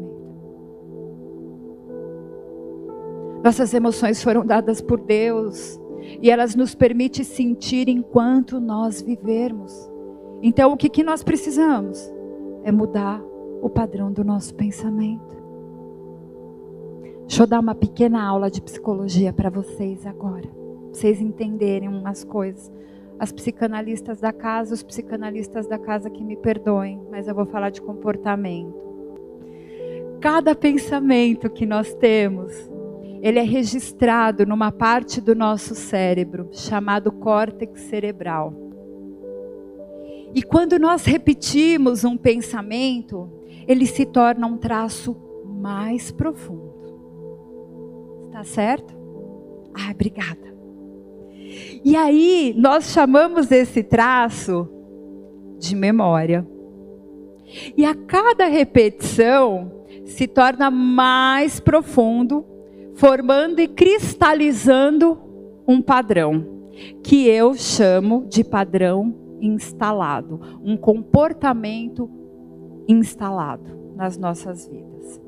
Nossas 3.42 3.72
emoções 3.72 4.22
foram 4.22 4.44
dadas 4.44 4.80
por 4.80 5.00
Deus 5.00 5.80
e 6.20 6.30
elas 6.30 6.54
nos 6.54 6.74
permitem 6.74 7.24
sentir 7.24 7.88
enquanto 7.88 8.60
nós 8.60 9.00
vivermos. 9.00 9.90
Então 10.42 10.72
o 10.72 10.76
que, 10.76 10.88
que 10.88 11.02
nós 11.02 11.22
precisamos? 11.22 12.12
É 12.64 12.72
mudar 12.72 13.22
o 13.62 13.68
padrão 13.68 14.12
do 14.12 14.24
nosso 14.24 14.54
pensamento. 14.54 15.36
Deixa 17.26 17.42
eu 17.42 17.46
dar 17.46 17.60
uma 17.60 17.74
pequena 17.74 18.24
aula 18.24 18.50
de 18.50 18.60
psicologia 18.60 19.32
para 19.32 19.50
vocês 19.50 20.06
agora 20.06 20.58
vocês 20.98 21.20
entenderem 21.20 21.88
umas 21.88 22.24
coisas. 22.24 22.72
As 23.18 23.32
psicanalistas 23.32 24.20
da 24.20 24.32
casa, 24.32 24.74
os 24.74 24.82
psicanalistas 24.82 25.66
da 25.66 25.78
casa 25.78 26.10
que 26.10 26.22
me 26.22 26.36
perdoem, 26.36 27.00
mas 27.10 27.26
eu 27.28 27.34
vou 27.34 27.46
falar 27.46 27.70
de 27.70 27.80
comportamento. 27.80 28.74
Cada 30.20 30.54
pensamento 30.54 31.48
que 31.48 31.66
nós 31.66 31.94
temos, 31.94 32.52
ele 33.20 33.38
é 33.38 33.42
registrado 33.42 34.46
numa 34.46 34.70
parte 34.70 35.20
do 35.20 35.34
nosso 35.34 35.74
cérebro 35.74 36.48
chamado 36.52 37.10
córtex 37.10 37.80
cerebral. 37.82 38.54
E 40.34 40.42
quando 40.42 40.78
nós 40.78 41.04
repetimos 41.04 42.04
um 42.04 42.16
pensamento, 42.16 43.30
ele 43.66 43.86
se 43.86 44.04
torna 44.04 44.46
um 44.46 44.56
traço 44.56 45.16
mais 45.44 46.10
profundo. 46.10 46.74
Está 48.26 48.44
certo? 48.44 48.96
Ah, 49.74 49.90
obrigada. 49.90 50.48
E 51.84 51.96
aí 51.96 52.54
nós 52.56 52.90
chamamos 52.90 53.50
esse 53.50 53.82
traço 53.82 54.68
de 55.58 55.74
memória. 55.74 56.46
E 57.76 57.84
a 57.84 57.94
cada 57.94 58.46
repetição 58.46 59.72
se 60.04 60.26
torna 60.26 60.70
mais 60.70 61.58
profundo, 61.58 62.44
formando 62.98 63.60
e 63.60 63.68
cristalizando 63.68 65.16
um 65.66 65.80
padrão, 65.80 66.68
que 67.02 67.28
eu 67.28 67.54
chamo 67.54 68.26
de 68.26 68.42
padrão 68.42 69.14
instalado, 69.40 70.58
um 70.64 70.76
comportamento 70.76 72.10
instalado 72.88 73.94
nas 73.94 74.18
nossas 74.18 74.66
vidas. 74.66 75.20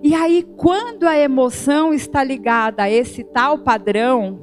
E 0.00 0.14
aí, 0.14 0.44
quando 0.56 1.04
a 1.04 1.18
emoção 1.18 1.92
está 1.92 2.22
ligada 2.22 2.84
a 2.84 2.90
esse 2.90 3.24
tal 3.24 3.58
padrão, 3.58 4.38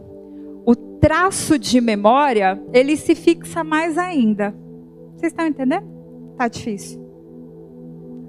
o 0.65 0.75
traço 0.75 1.57
de 1.57 1.79
memória, 1.79 2.61
ele 2.73 2.97
se 2.97 3.15
fixa 3.15 3.63
mais 3.63 3.97
ainda. 3.97 4.53
Vocês 5.15 5.31
estão 5.31 5.47
entendendo? 5.47 5.87
Tá 6.35 6.49
difícil. 6.49 7.01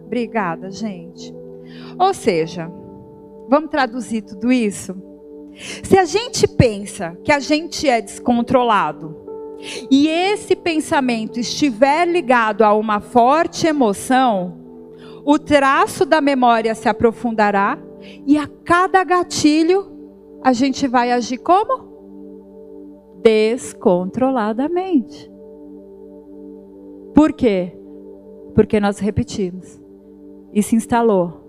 Obrigada, 0.07 0.71
gente. 0.71 1.44
Ou 1.99 2.15
seja, 2.15 2.71
vamos 3.49 3.71
traduzir 3.71 4.23
tudo 4.23 4.53
isso? 4.53 4.95
Se 5.83 5.97
a 5.97 6.05
gente 6.05 6.49
pensa 6.49 7.17
que 7.23 7.31
a 7.31 7.39
gente 7.39 7.89
é 7.89 8.01
descontrolado 8.01 9.23
e 9.91 10.09
esse 10.09 10.57
pensamento 10.57 11.39
estiver 11.39 12.07
ligado 12.07 12.63
a 12.63 12.75
uma 12.75 13.01
forte 13.01 13.67
emoção, 13.67 14.59
o 15.25 15.39
traço 15.39 16.05
da 16.05 16.21
memória 16.21 16.75
se 16.75 16.89
aprofundará 16.89 17.79
e 18.27 18.37
a 18.37 18.49
cada 18.65 19.03
gatilho 19.05 19.93
a 20.43 20.53
gente 20.53 20.87
vai 20.87 21.13
agir 21.13 21.39
como? 21.39 21.95
Descontroladamente. 23.23 25.33
Por 27.15 27.33
quê? 27.33 27.73
Porque 28.55 28.79
nós 28.79 28.99
repetimos. 28.99 29.81
E 30.53 30.63
se 30.63 30.77
instalou. 30.77 31.44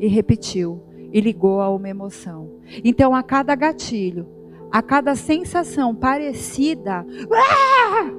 E 0.00 0.08
repetiu. 0.08 0.82
E 1.12 1.20
ligou 1.20 1.60
a 1.60 1.70
uma 1.70 1.88
emoção. 1.88 2.58
Então, 2.82 3.14
a 3.14 3.22
cada 3.22 3.54
gatilho, 3.54 4.26
a 4.72 4.82
cada 4.82 5.14
sensação 5.14 5.94
parecida, 5.94 7.06
ah! 7.32 8.10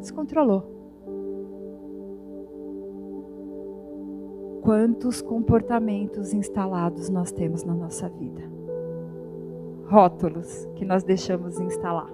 descontrolou. 0.00 0.78
Quantos 4.62 5.22
comportamentos 5.22 6.34
instalados 6.34 7.08
nós 7.08 7.32
temos 7.32 7.64
na 7.64 7.74
nossa 7.74 8.08
vida? 8.08 8.42
Rótulos 9.86 10.68
que 10.74 10.84
nós 10.84 11.02
deixamos 11.02 11.58
instalar. 11.58 12.10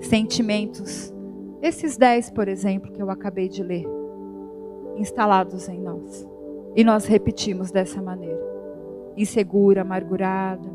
Sentimentos, 0.00 1.14
esses 1.62 1.96
dez, 1.96 2.28
por 2.28 2.48
exemplo, 2.48 2.92
que 2.92 3.00
eu 3.00 3.08
acabei 3.08 3.48
de 3.48 3.62
ler, 3.62 3.86
instalados 4.96 5.68
em 5.68 5.80
nós. 5.80 6.26
E 6.74 6.84
nós 6.84 7.06
repetimos 7.06 7.70
dessa 7.70 8.00
maneira: 8.00 8.40
insegura, 9.16 9.82
amargurada, 9.82 10.70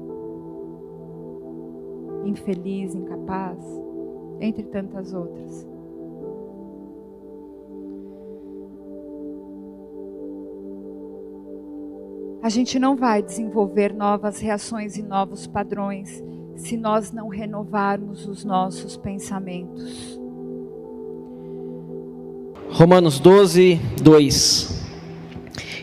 infeliz, 2.25 2.93
incapaz, 2.93 3.57
entre 4.39 4.63
tantas 4.63 5.13
outras. 5.13 5.67
A 12.41 12.49
gente 12.49 12.79
não 12.79 12.95
vai 12.95 13.21
desenvolver 13.21 13.93
novas 13.93 14.39
reações 14.39 14.95
e 14.95 15.03
novos 15.03 15.47
padrões 15.47 16.23
se 16.55 16.77
nós 16.77 17.11
não 17.11 17.27
renovarmos 17.27 18.27
os 18.27 18.45
nossos 18.45 18.95
pensamentos. 18.95 20.19
Romanos 22.77 23.19
12, 23.19 23.81
2. 24.03 24.85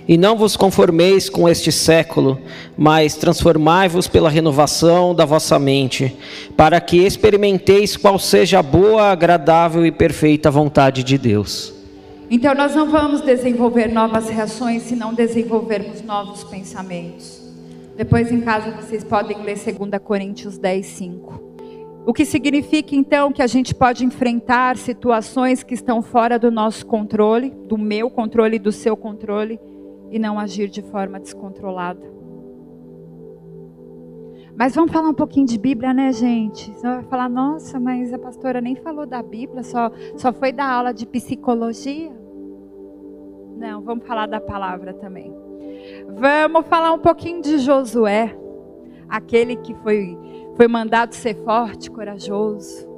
E 0.06 0.16
não 0.16 0.36
vos 0.36 0.56
conformeis 0.56 1.28
com 1.28 1.48
este 1.48 1.72
século, 1.72 2.38
mas 2.78 3.16
transformai-vos 3.16 4.06
pela 4.06 4.30
renovação 4.30 5.12
da 5.12 5.24
vossa 5.24 5.58
mente, 5.58 6.16
para 6.56 6.80
que 6.80 6.98
experimenteis 6.98 7.96
qual 7.96 8.16
seja 8.16 8.60
a 8.60 8.62
boa, 8.62 9.10
agradável 9.10 9.84
e 9.84 9.90
perfeita 9.90 10.52
vontade 10.52 11.02
de 11.02 11.18
Deus. 11.18 11.74
Então, 12.30 12.54
nós 12.54 12.76
não 12.76 12.88
vamos 12.88 13.22
desenvolver 13.22 13.88
novas 13.88 14.28
reações 14.28 14.84
se 14.84 14.94
não 14.94 15.12
desenvolvermos 15.12 16.00
novos 16.00 16.44
pensamentos. 16.44 17.42
Depois, 17.96 18.30
em 18.30 18.40
casa, 18.40 18.70
vocês 18.70 19.02
podem 19.02 19.42
ler 19.42 19.56
2 19.58 20.00
Coríntios 20.00 20.56
10, 20.58 20.86
5. 20.86 21.53
O 22.06 22.12
que 22.12 22.24
significa, 22.24 22.94
então, 22.94 23.32
que 23.32 23.40
a 23.40 23.46
gente 23.46 23.74
pode 23.74 24.04
enfrentar 24.04 24.76
situações 24.76 25.62
que 25.62 25.72
estão 25.72 26.02
fora 26.02 26.38
do 26.38 26.50
nosso 26.50 26.84
controle, 26.84 27.50
do 27.50 27.78
meu 27.78 28.10
controle 28.10 28.56
e 28.56 28.58
do 28.58 28.70
seu 28.70 28.96
controle, 28.96 29.58
e 30.10 30.18
não 30.18 30.38
agir 30.38 30.68
de 30.68 30.82
forma 30.82 31.18
descontrolada. 31.18 32.14
Mas 34.56 34.74
vamos 34.74 34.92
falar 34.92 35.08
um 35.08 35.14
pouquinho 35.14 35.46
de 35.46 35.58
Bíblia, 35.58 35.92
né, 35.92 36.12
gente? 36.12 36.70
Você 36.72 36.86
vai 36.86 37.02
falar, 37.04 37.28
nossa, 37.28 37.80
mas 37.80 38.12
a 38.12 38.18
pastora 38.18 38.60
nem 38.60 38.76
falou 38.76 39.04
da 39.04 39.20
Bíblia, 39.20 39.64
só, 39.64 39.90
só 40.16 40.32
foi 40.32 40.52
da 40.52 40.64
aula 40.64 40.94
de 40.94 41.06
psicologia. 41.06 42.12
Não, 43.56 43.80
vamos 43.82 44.06
falar 44.06 44.26
da 44.26 44.40
palavra 44.40 44.94
também. 44.94 45.34
Vamos 46.08 46.66
falar 46.66 46.92
um 46.92 46.98
pouquinho 46.98 47.42
de 47.42 47.58
Josué, 47.58 48.36
aquele 49.08 49.56
que 49.56 49.74
foi, 49.74 50.16
foi 50.56 50.68
mandado 50.68 51.14
ser 51.14 51.34
forte, 51.44 51.90
corajoso. 51.90 52.88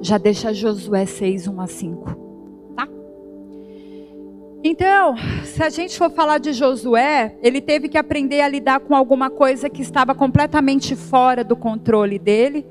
Já 0.00 0.18
deixa 0.18 0.52
Josué 0.52 1.06
6, 1.06 1.48
1 1.48 1.60
a 1.60 1.66
5. 1.66 2.28
Então, 4.62 5.14
se 5.44 5.62
a 5.62 5.70
gente 5.70 5.96
for 5.96 6.10
falar 6.10 6.38
de 6.38 6.52
Josué, 6.52 7.36
ele 7.42 7.60
teve 7.60 7.88
que 7.88 7.96
aprender 7.96 8.40
a 8.40 8.48
lidar 8.48 8.80
com 8.80 8.94
alguma 8.94 9.30
coisa 9.30 9.70
que 9.70 9.80
estava 9.80 10.16
completamente 10.16 10.96
fora 10.96 11.44
do 11.44 11.54
controle 11.54 12.18
dele, 12.18 12.66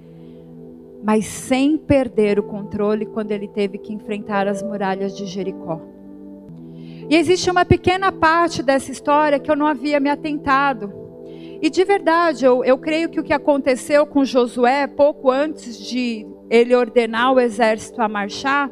mas 1.02 1.26
sem 1.26 1.78
perder 1.78 2.40
o 2.40 2.44
controle 2.44 3.06
quando 3.06 3.32
ele 3.32 3.48
teve 3.48 3.78
que 3.78 3.94
enfrentar 3.94 4.48
as 4.48 4.62
muralhas 4.62 5.16
de 5.16 5.26
Jericó. 5.26 5.82
E 7.10 7.16
existe 7.16 7.50
uma 7.50 7.64
pequena 7.64 8.12
parte 8.12 8.62
dessa 8.62 8.92
história 8.92 9.40
que 9.40 9.50
eu 9.50 9.56
não 9.56 9.66
havia 9.66 9.98
me 9.98 10.10
atentado. 10.10 11.07
E 11.62 11.70
de 11.70 11.84
verdade, 11.84 12.46
eu, 12.46 12.63
eu 12.63 12.78
creio 12.78 13.10
que 13.10 13.20
o 13.20 13.24
que 13.24 13.34
aconteceu 13.34 14.06
com 14.06 14.24
Josué, 14.24 14.86
pouco 14.88 15.32
antes 15.32 15.80
de 15.80 16.26
ele 16.50 16.76
ordenar 16.76 17.34
o 17.34 17.39
exército 17.39 18.02
a 18.02 18.08
marchar, 18.08 18.70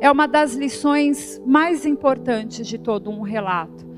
é 0.00 0.10
uma 0.10 0.26
das 0.26 0.54
lições 0.54 1.40
mais 1.44 1.84
importantes 1.84 2.66
de 2.66 2.78
todo 2.78 3.10
um 3.10 3.22
relato. 3.22 3.88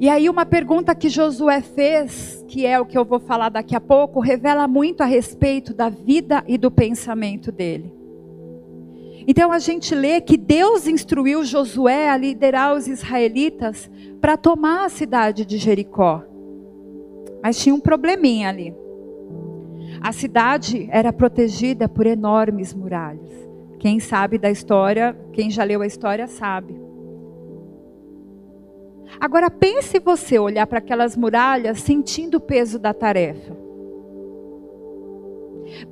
E 0.00 0.08
aí, 0.08 0.28
uma 0.28 0.44
pergunta 0.44 0.94
que 0.94 1.08
Josué 1.08 1.60
fez, 1.60 2.44
que 2.48 2.66
é 2.66 2.80
o 2.80 2.84
que 2.84 2.98
eu 2.98 3.04
vou 3.04 3.20
falar 3.20 3.48
daqui 3.48 3.76
a 3.76 3.80
pouco, 3.80 4.18
revela 4.18 4.66
muito 4.66 5.02
a 5.02 5.06
respeito 5.06 5.72
da 5.72 5.88
vida 5.88 6.42
e 6.48 6.58
do 6.58 6.70
pensamento 6.70 7.52
dele. 7.52 7.92
Então, 9.26 9.52
a 9.52 9.58
gente 9.58 9.94
lê 9.94 10.20
que 10.20 10.36
Deus 10.36 10.86
instruiu 10.88 11.44
Josué 11.44 12.10
a 12.10 12.16
liderar 12.16 12.74
os 12.74 12.88
israelitas 12.88 13.88
para 14.20 14.36
tomar 14.36 14.84
a 14.84 14.88
cidade 14.88 15.46
de 15.46 15.56
Jericó. 15.56 16.22
Mas 17.44 17.58
tinha 17.58 17.74
um 17.74 17.80
probleminha 17.80 18.48
ali. 18.48 18.74
A 20.00 20.12
cidade 20.12 20.88
era 20.90 21.12
protegida 21.12 21.86
por 21.86 22.06
enormes 22.06 22.72
muralhas. 22.72 23.30
Quem 23.78 24.00
sabe 24.00 24.38
da 24.38 24.50
história, 24.50 25.14
quem 25.30 25.50
já 25.50 25.62
leu 25.62 25.82
a 25.82 25.86
história 25.86 26.26
sabe. 26.26 26.74
Agora 29.20 29.50
pense 29.50 29.98
você 29.98 30.38
olhar 30.38 30.66
para 30.66 30.78
aquelas 30.78 31.18
muralhas 31.18 31.80
sentindo 31.80 32.38
o 32.38 32.40
peso 32.40 32.78
da 32.78 32.94
tarefa. 32.94 33.54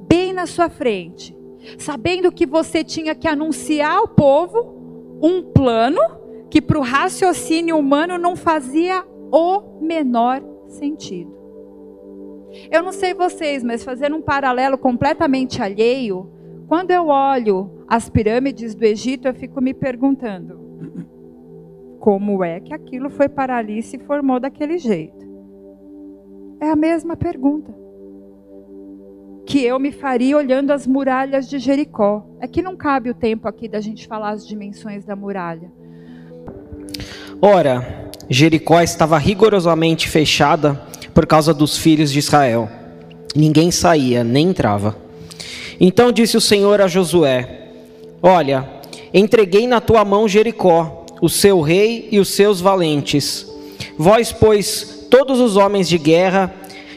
Bem 0.09 0.33
na 0.33 0.47
sua 0.47 0.71
frente, 0.71 1.37
sabendo 1.77 2.33
que 2.33 2.47
você 2.47 2.83
tinha 2.83 3.15
que 3.15 3.29
anunciar 3.29 3.99
ao 3.99 4.09
povo 4.09 5.19
um 5.21 5.43
plano 5.53 6.01
que 6.49 6.63
para 6.63 6.79
o 6.79 6.83
raciocínio 6.83 7.77
humano 7.77 8.17
não 8.17 8.37
fazia 8.37 9.05
o 9.31 9.83
menor 9.83 10.43
sentido. 10.67 11.42
Eu 12.71 12.83
não 12.83 12.93
sei 12.93 13.15
vocês, 13.15 13.63
mas 13.63 13.85
fazendo 13.85 14.17
um 14.17 14.23
paralelo 14.23 14.77
completamente 14.77 15.63
alheio, 15.63 16.31
quando 16.69 16.91
eu 16.91 17.09
olho 17.09 17.85
as 17.89 18.09
pirâmides 18.09 18.75
do 18.75 18.85
Egito, 18.85 19.29
eu 19.29 19.35
fico 19.35 19.61
me 19.61 19.75
perguntando: 19.75 20.59
como 21.99 22.43
é 22.43 22.61
que 22.61 22.75
aquilo 22.75 23.11
foi 23.11 23.29
para 23.29 23.57
ali 23.57 23.79
e 23.79 23.83
se 23.83 23.99
formou 23.99 24.41
daquele 24.41 24.79
jeito? 24.79 25.23
É 26.61 26.71
a 26.71 26.77
mesma 26.77 27.17
pergunta 27.17 27.75
que 29.45 29.65
eu 29.65 29.79
me 29.79 29.93
faria 29.93 30.37
olhando 30.37 30.71
as 30.71 30.87
muralhas 30.87 31.49
de 31.49 31.59
Jericó. 31.59 32.25
É 32.41 32.47
que 32.47 32.63
não 32.63 32.77
cabe 32.77 33.11
o 33.11 33.15
tempo 33.15 33.49
aqui 33.49 33.69
da 33.69 33.81
gente 33.81 34.07
falar 34.07 34.31
as 34.31 34.47
dimensões 34.47 35.05
da 35.05 35.17
muralha. 35.17 35.71
Ora, 37.41 38.11
Jericó 38.31 38.81
estava 38.81 39.19
rigorosamente 39.19 40.09
fechada 40.09 40.81
por 41.15 41.27
causa 41.27 41.53
dos 41.53 41.77
filhos 41.77 42.11
de 42.13 42.19
Israel. 42.19 42.69
Ninguém 43.35 43.71
saía, 43.71 44.23
nem 44.23 44.49
entrava. 44.49 44.97
Então 45.81 46.13
disse 46.13 46.37
o 46.37 46.41
Senhor 46.41 46.81
a 46.81 46.87
Josué: 46.87 47.69
Olha, 48.23 48.69
entreguei 49.13 49.67
na 49.67 49.81
tua 49.81 50.05
mão 50.05 50.29
Jericó, 50.29 51.07
o 51.21 51.29
seu 51.29 51.61
rei 51.61 52.09
e 52.11 52.19
os 52.19 52.29
seus 52.29 52.61
valentes. 52.61 53.47
Vós, 53.99 54.33
pois, 54.33 55.07
todos 55.11 55.41
os 55.41 55.57
homens 55.57 55.89
de 55.89 55.99
guerra, 55.99 56.53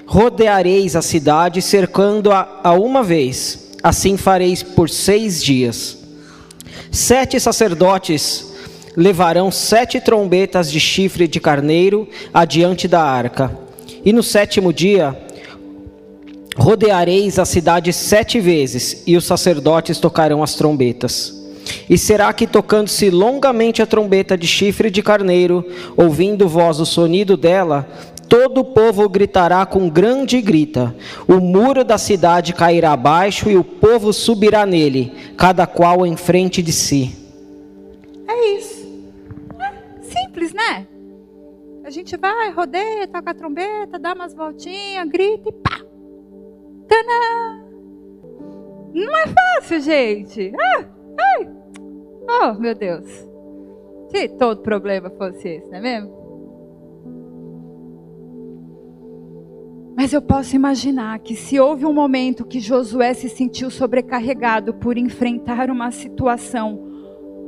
rodeareis 0.05 0.95
a 0.95 1.01
cidade, 1.01 1.61
cercando-a 1.61 2.59
a 2.63 2.73
uma 2.73 3.03
vez. 3.03 3.75
Assim 3.81 4.17
fareis 4.17 4.63
por 4.63 4.89
seis 4.89 5.43
dias. 5.43 5.97
Sete 6.91 7.39
sacerdotes 7.39 8.53
levarão 8.95 9.51
sete 9.51 9.99
trombetas 9.99 10.71
de 10.71 10.79
chifre 10.79 11.27
de 11.27 11.39
carneiro 11.39 12.07
adiante 12.33 12.87
da 12.87 13.03
arca. 13.03 13.64
E 14.05 14.13
no 14.13 14.23
sétimo 14.23 14.71
dia 14.71 15.17
Rodeareis 16.55 17.37
a 17.37 17.43
cidade 17.43 17.91
sete 17.91 18.39
vezes, 18.39 19.03
e 19.05 19.17
os 19.17 19.25
sacerdotes 19.25 19.99
tocarão 19.99 20.41
as 20.41 20.55
trombetas. 20.55 21.33
E 21.89 21.97
será 21.97 22.31
que, 22.31 22.47
tocando-se 22.47 23.09
longamente 23.09 23.81
a 23.81 23.85
trombeta 23.85 24.37
de 24.37 24.47
chifre 24.47 24.89
de 24.89 25.03
carneiro, 25.03 25.65
ouvindo 25.97 26.47
vós 26.47 26.79
o 26.79 26.85
sonido 26.85 27.35
dela, 27.35 27.87
todo 28.29 28.61
o 28.61 28.63
povo 28.63 29.09
gritará 29.09 29.65
com 29.65 29.89
grande 29.89 30.41
grita: 30.41 30.95
o 31.27 31.41
muro 31.41 31.83
da 31.83 31.97
cidade 31.97 32.53
cairá 32.53 32.93
abaixo 32.93 33.49
e 33.49 33.57
o 33.57 33.63
povo 33.63 34.13
subirá 34.13 34.65
nele, 34.65 35.11
cada 35.35 35.67
qual 35.67 36.05
em 36.05 36.15
frente 36.15 36.61
de 36.61 36.71
si. 36.71 37.13
É 38.27 38.57
isso. 38.57 38.87
É 39.59 39.73
simples, 40.01 40.53
né? 40.53 40.87
A 41.85 41.91
gente 41.91 42.17
vai, 42.17 42.49
rodeia, 42.49 43.07
toca 43.07 43.29
a 43.29 43.33
trombeta, 43.35 43.99
dá 43.99 44.13
umas 44.13 44.33
voltinhas, 44.33 45.07
grita 45.07 45.49
e 45.49 45.51
pá! 45.51 45.85
Tanã! 46.87 47.63
Não 48.91 49.17
é 49.17 49.25
fácil, 49.27 49.81
gente. 49.81 50.51
Ah, 50.59 50.85
ai. 51.37 51.47
Oh, 52.27 52.59
meu 52.59 52.73
Deus. 52.73 53.05
Se 54.09 54.27
todo 54.29 54.63
problema 54.63 55.11
fosse 55.11 55.47
esse, 55.47 55.69
não 55.69 55.77
é 55.77 55.81
mesmo? 55.81 56.25
Mas 59.95 60.11
eu 60.11 60.23
posso 60.23 60.55
imaginar 60.55 61.19
que 61.19 61.35
se 61.35 61.59
houve 61.59 61.85
um 61.85 61.93
momento 61.93 62.45
que 62.45 62.59
Josué 62.59 63.13
se 63.13 63.29
sentiu 63.29 63.69
sobrecarregado 63.69 64.73
por 64.73 64.97
enfrentar 64.97 65.69
uma 65.69 65.91
situação 65.91 66.79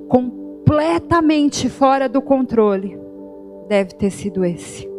completamente 0.08 1.67
fora 1.69 2.08
do 2.08 2.21
controle, 2.21 3.07
deve 3.67 3.93
ter 3.95 4.10
sido 4.10 4.43
esse. 4.43 4.89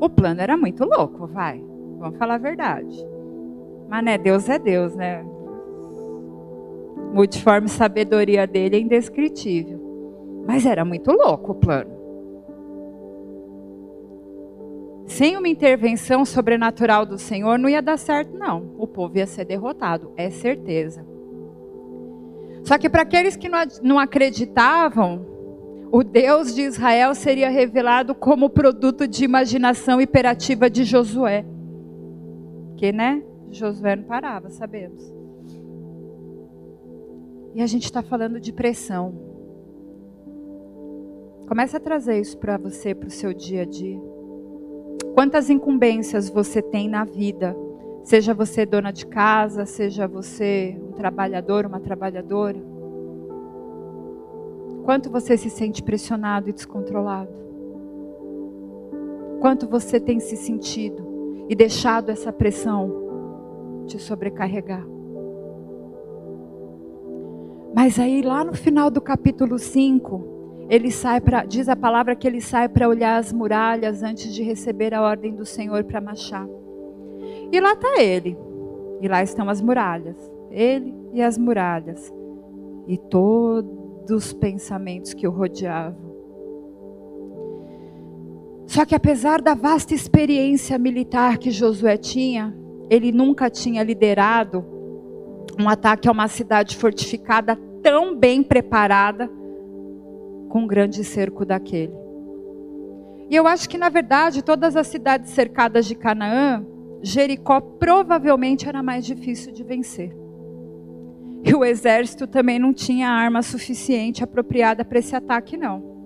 O 0.00 0.08
plano 0.08 0.40
era 0.40 0.56
muito 0.56 0.84
louco, 0.84 1.26
vai. 1.26 1.62
Vamos 1.98 2.18
falar 2.18 2.34
a 2.34 2.38
verdade. 2.38 2.96
Mas 3.88 4.04
né, 4.04 4.18
Deus 4.18 4.48
é 4.48 4.58
Deus, 4.58 4.94
né? 4.94 5.24
Multiforme 7.12 7.68
sabedoria 7.68 8.46
dele 8.46 8.76
é 8.76 8.80
indescritível. 8.80 9.80
Mas 10.46 10.64
era 10.66 10.84
muito 10.84 11.10
louco 11.10 11.52
o 11.52 11.54
plano. 11.54 11.98
Sem 15.06 15.36
uma 15.36 15.48
intervenção 15.48 16.24
sobrenatural 16.24 17.06
do 17.06 17.18
Senhor, 17.18 17.58
não 17.58 17.68
ia 17.68 17.80
dar 17.80 17.96
certo, 17.96 18.36
não. 18.36 18.74
O 18.78 18.86
povo 18.86 19.16
ia 19.16 19.26
ser 19.26 19.46
derrotado, 19.46 20.12
é 20.16 20.28
certeza. 20.28 21.04
Só 22.62 22.76
que 22.76 22.90
para 22.90 23.02
aqueles 23.02 23.34
que 23.34 23.48
não 23.82 23.98
acreditavam, 23.98 25.37
o 25.90 26.02
Deus 26.02 26.54
de 26.54 26.62
Israel 26.62 27.14
seria 27.14 27.48
revelado 27.48 28.14
como 28.14 28.50
produto 28.50 29.08
de 29.08 29.24
imaginação 29.24 30.00
hiperativa 30.00 30.68
de 30.68 30.84
Josué. 30.84 31.44
Que, 32.76 32.92
né? 32.92 33.22
Josué 33.50 33.96
não 33.96 34.04
parava, 34.04 34.50
sabemos. 34.50 35.02
E 37.54 37.62
a 37.62 37.66
gente 37.66 37.84
está 37.84 38.02
falando 38.02 38.38
de 38.38 38.52
pressão. 38.52 39.14
Comece 41.48 41.76
a 41.76 41.80
trazer 41.80 42.20
isso 42.20 42.36
para 42.36 42.58
você, 42.58 42.94
para 42.94 43.08
o 43.08 43.10
seu 43.10 43.32
dia 43.32 43.62
a 43.62 43.64
dia. 43.64 43.98
Quantas 45.14 45.48
incumbências 45.48 46.28
você 46.28 46.60
tem 46.60 46.88
na 46.88 47.04
vida? 47.04 47.56
Seja 48.04 48.34
você 48.34 48.66
dona 48.66 48.92
de 48.92 49.06
casa, 49.06 49.64
seja 49.64 50.06
você 50.06 50.78
um 50.80 50.92
trabalhador, 50.92 51.64
uma 51.66 51.80
trabalhadora. 51.80 52.58
Quanto 54.88 55.10
você 55.10 55.36
se 55.36 55.50
sente 55.50 55.82
pressionado 55.82 56.48
e 56.48 56.52
descontrolado? 56.54 57.28
Quanto 59.38 59.68
você 59.68 60.00
tem 60.00 60.18
se 60.18 60.34
sentido 60.34 61.46
e 61.46 61.54
deixado 61.54 62.08
essa 62.08 62.32
pressão 62.32 63.84
te 63.86 63.98
sobrecarregar? 63.98 64.82
Mas 67.74 67.98
aí 67.98 68.22
lá 68.22 68.42
no 68.42 68.54
final 68.54 68.90
do 68.90 68.98
capítulo 68.98 69.58
5, 69.58 70.66
ele 70.70 70.90
sai 70.90 71.20
para, 71.20 71.44
diz 71.44 71.68
a 71.68 71.76
palavra 71.76 72.16
que 72.16 72.26
ele 72.26 72.40
sai 72.40 72.66
para 72.66 72.88
olhar 72.88 73.18
as 73.18 73.30
muralhas 73.30 74.02
antes 74.02 74.32
de 74.32 74.42
receber 74.42 74.94
a 74.94 75.02
ordem 75.02 75.34
do 75.34 75.44
Senhor 75.44 75.84
para 75.84 76.00
marchar. 76.00 76.48
E 77.52 77.60
lá 77.60 77.74
está 77.74 78.00
ele. 78.00 78.38
E 79.02 79.06
lá 79.06 79.22
estão 79.22 79.50
as 79.50 79.60
muralhas. 79.60 80.16
Ele 80.50 80.94
e 81.12 81.20
as 81.20 81.36
muralhas. 81.36 82.10
E 82.86 82.96
todos 82.96 83.77
os 84.10 84.32
pensamentos 84.32 85.14
que 85.14 85.26
o 85.26 85.30
rodeavam. 85.30 86.08
Só 88.66 88.84
que 88.84 88.94
apesar 88.94 89.40
da 89.40 89.54
vasta 89.54 89.94
experiência 89.94 90.78
militar 90.78 91.38
que 91.38 91.50
Josué 91.50 91.96
tinha, 91.96 92.54
ele 92.90 93.10
nunca 93.12 93.48
tinha 93.48 93.82
liderado 93.82 94.64
um 95.58 95.68
ataque 95.68 96.08
a 96.08 96.12
uma 96.12 96.28
cidade 96.28 96.76
fortificada 96.76 97.56
tão 97.82 98.14
bem 98.14 98.42
preparada 98.42 99.28
com 100.48 100.60
um 100.60 100.66
grande 100.66 101.02
cerco 101.02 101.44
daquele. 101.44 101.94
E 103.30 103.36
eu 103.36 103.46
acho 103.46 103.68
que, 103.68 103.76
na 103.76 103.88
verdade, 103.88 104.42
todas 104.42 104.76
as 104.76 104.86
cidades 104.86 105.30
cercadas 105.30 105.86
de 105.86 105.94
Canaã, 105.94 106.64
Jericó 107.02 107.60
provavelmente 107.60 108.68
era 108.68 108.82
mais 108.82 109.04
difícil 109.04 109.52
de 109.52 109.62
vencer. 109.62 110.14
E 111.44 111.54
o 111.54 111.64
exército 111.64 112.26
também 112.26 112.58
não 112.58 112.72
tinha 112.72 113.08
arma 113.08 113.42
suficiente 113.42 114.24
apropriada 114.24 114.84
para 114.84 114.98
esse 114.98 115.14
ataque, 115.14 115.56
não. 115.56 115.96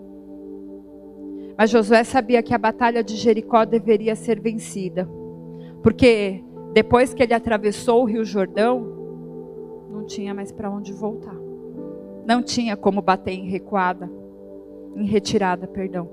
Mas 1.56 1.70
Josué 1.70 2.04
sabia 2.04 2.42
que 2.42 2.54
a 2.54 2.58
batalha 2.58 3.02
de 3.02 3.16
Jericó 3.16 3.64
deveria 3.64 4.14
ser 4.14 4.40
vencida. 4.40 5.08
Porque 5.82 6.42
depois 6.72 7.12
que 7.14 7.22
ele 7.22 7.34
atravessou 7.34 8.02
o 8.02 8.06
Rio 8.06 8.24
Jordão, 8.24 8.86
não 9.90 10.06
tinha 10.06 10.34
mais 10.34 10.52
para 10.52 10.70
onde 10.70 10.92
voltar. 10.92 11.36
Não 12.26 12.42
tinha 12.42 12.76
como 12.76 13.02
bater 13.02 13.32
em 13.32 13.48
recuada 13.48 14.10
em 14.96 15.06
retirada, 15.06 15.66
perdão. 15.66 16.08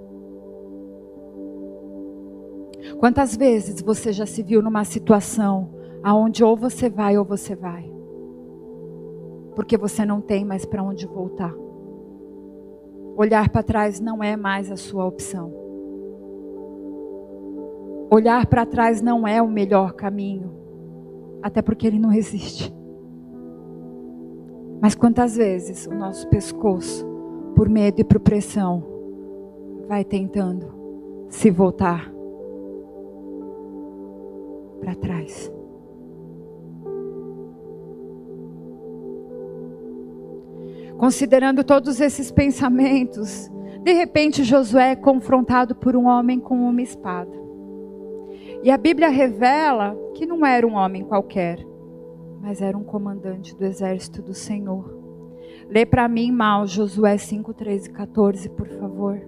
Quantas 2.97 3.35
vezes 3.35 3.81
você 3.81 4.11
já 4.11 4.25
se 4.25 4.41
viu 4.41 4.61
numa 4.61 4.83
situação 4.83 5.69
aonde 6.01 6.43
ou 6.43 6.55
você 6.55 6.89
vai 6.89 7.17
ou 7.17 7.25
você 7.25 7.55
vai? 7.55 7.91
Porque 9.55 9.77
você 9.77 10.05
não 10.05 10.21
tem 10.21 10.45
mais 10.45 10.65
para 10.65 10.83
onde 10.83 11.05
voltar. 11.05 11.53
Olhar 13.15 13.49
para 13.49 13.63
trás 13.63 13.99
não 13.99 14.23
é 14.23 14.37
mais 14.37 14.71
a 14.71 14.77
sua 14.77 15.05
opção. 15.05 15.53
Olhar 18.11 18.45
para 18.47 18.65
trás 18.65 19.01
não 19.01 19.27
é 19.27 19.41
o 19.41 19.47
melhor 19.47 19.93
caminho, 19.93 20.51
até 21.43 21.61
porque 21.61 21.85
ele 21.85 21.99
não 21.99 22.11
existe. 22.11 22.73
Mas 24.81 24.95
quantas 24.95 25.35
vezes 25.35 25.85
o 25.85 25.93
nosso 25.93 26.27
pescoço 26.29 27.09
por 27.59 27.67
medo 27.67 27.99
e 27.99 28.05
por 28.05 28.21
pressão, 28.21 28.81
vai 29.85 30.05
tentando 30.05 30.73
se 31.27 31.51
voltar 31.51 32.09
para 34.79 34.95
trás. 34.95 35.51
Considerando 40.99 41.63
todos 41.63 42.01
esses 42.01 42.29
pensamentos, 42.29 43.49
de 43.81 43.93
repente 43.93 44.43
Josué 44.43 44.91
é 44.91 44.95
confrontado 44.97 45.73
por 45.73 45.95
um 45.95 46.05
homem 46.05 46.41
com 46.41 46.55
uma 46.55 46.81
espada. 46.81 47.31
E 48.61 48.69
a 48.69 48.77
Bíblia 48.77 49.07
revela 49.07 49.97
que 50.13 50.25
não 50.25 50.45
era 50.45 50.67
um 50.67 50.75
homem 50.75 51.05
qualquer, 51.05 51.65
mas 52.41 52.61
era 52.61 52.77
um 52.77 52.83
comandante 52.83 53.55
do 53.55 53.63
exército 53.63 54.21
do 54.21 54.33
Senhor. 54.33 54.93
Lê 55.69 55.85
para 55.85 56.05
mim 56.09 56.33
mal 56.33 56.67
Josué 56.67 57.17
5, 57.17 57.53
13 57.53 57.87
e 57.87 57.93
14, 57.93 58.49
por 58.49 58.67
favor. 58.67 59.21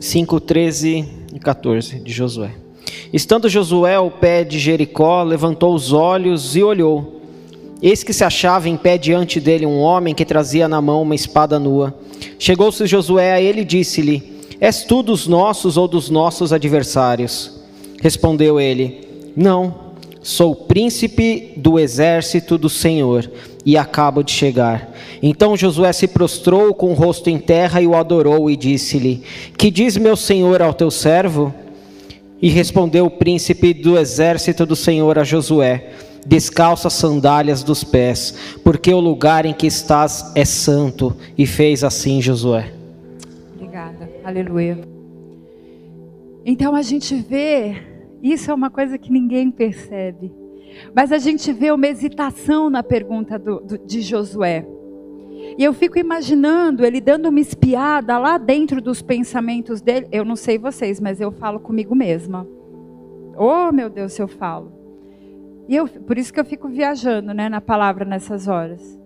5, 0.00 0.40
13 0.40 1.08
e 1.32 1.38
14 1.38 2.00
de 2.00 2.12
Josué. 2.12 2.56
Estando 3.12 3.48
Josué 3.48 3.94
ao 3.94 4.10
pé 4.10 4.42
de 4.42 4.58
Jericó, 4.58 5.22
levantou 5.22 5.72
os 5.72 5.92
olhos 5.92 6.56
e 6.56 6.62
olhou. 6.64 7.22
Eis 7.84 8.02
que 8.02 8.14
se 8.14 8.24
achava 8.24 8.66
em 8.66 8.78
pé 8.78 8.96
diante 8.96 9.38
dele 9.38 9.66
um 9.66 9.78
homem 9.78 10.14
que 10.14 10.24
trazia 10.24 10.66
na 10.66 10.80
mão 10.80 11.02
uma 11.02 11.14
espada 11.14 11.58
nua. 11.58 11.94
Chegou-se 12.38 12.86
Josué 12.86 13.34
a 13.34 13.42
ele 13.42 13.60
e 13.60 13.64
disse-lhe: 13.64 14.22
És 14.58 14.84
tu 14.84 15.02
dos 15.02 15.26
nossos 15.26 15.76
ou 15.76 15.86
dos 15.86 16.08
nossos 16.08 16.50
adversários? 16.50 17.60
Respondeu 18.00 18.58
ele: 18.58 19.06
Não, 19.36 19.74
sou 20.22 20.56
príncipe 20.56 21.52
do 21.58 21.78
exército 21.78 22.56
do 22.56 22.70
Senhor 22.70 23.30
e 23.66 23.76
acabo 23.76 24.22
de 24.22 24.32
chegar. 24.32 24.90
Então 25.22 25.54
Josué 25.54 25.92
se 25.92 26.08
prostrou 26.08 26.72
com 26.72 26.90
o 26.90 26.94
rosto 26.94 27.28
em 27.28 27.38
terra 27.38 27.82
e 27.82 27.86
o 27.86 27.94
adorou 27.94 28.50
e 28.50 28.56
disse-lhe: 28.56 29.22
Que 29.58 29.70
diz 29.70 29.98
meu 29.98 30.16
senhor 30.16 30.62
ao 30.62 30.72
teu 30.72 30.90
servo? 30.90 31.52
E 32.40 32.48
respondeu 32.48 33.04
o 33.04 33.10
príncipe 33.10 33.74
do 33.74 33.98
exército 33.98 34.64
do 34.64 34.74
Senhor 34.74 35.18
a 35.18 35.24
Josué: 35.24 35.90
Descalça 36.26 36.88
as 36.88 36.94
sandálias 36.94 37.62
dos 37.62 37.84
pés, 37.84 38.58
porque 38.64 38.92
o 38.92 39.00
lugar 39.00 39.44
em 39.44 39.52
que 39.52 39.66
estás 39.66 40.32
é 40.34 40.44
santo. 40.44 41.14
E 41.36 41.46
fez 41.46 41.84
assim 41.84 42.20
Josué. 42.20 42.72
Obrigada. 43.54 44.10
Aleluia. 44.24 44.78
Então 46.44 46.74
a 46.74 46.82
gente 46.82 47.14
vê 47.14 47.76
Isso 48.22 48.50
é 48.50 48.54
uma 48.54 48.70
coisa 48.70 48.96
que 48.96 49.12
ninguém 49.12 49.50
percebe. 49.50 50.32
Mas 50.94 51.12
a 51.12 51.18
gente 51.18 51.52
vê 51.52 51.70
uma 51.70 51.86
hesitação 51.86 52.70
na 52.70 52.82
pergunta 52.82 53.38
do, 53.38 53.60
do, 53.60 53.78
de 53.78 54.00
Josué. 54.00 54.66
E 55.58 55.62
eu 55.62 55.72
fico 55.72 55.98
imaginando 55.98 56.84
ele 56.84 57.00
dando 57.00 57.28
uma 57.28 57.38
espiada 57.38 58.18
lá 58.18 58.38
dentro 58.38 58.80
dos 58.80 59.02
pensamentos 59.02 59.80
dele. 59.80 60.08
Eu 60.10 60.24
não 60.24 60.36
sei 60.36 60.58
vocês, 60.58 60.98
mas 60.98 61.20
eu 61.20 61.30
falo 61.30 61.60
comigo 61.60 61.94
mesma. 61.94 62.46
Oh, 63.36 63.70
meu 63.70 63.90
Deus, 63.90 64.14
se 64.14 64.22
eu 64.22 64.28
falo. 64.28 64.72
E 65.68 65.76
eu, 65.76 65.88
por 65.88 66.18
isso 66.18 66.32
que 66.32 66.40
eu 66.40 66.44
fico 66.44 66.68
viajando 66.68 67.32
né, 67.32 67.48
na 67.48 67.60
palavra 67.60 68.04
nessas 68.04 68.48
horas. 68.48 69.00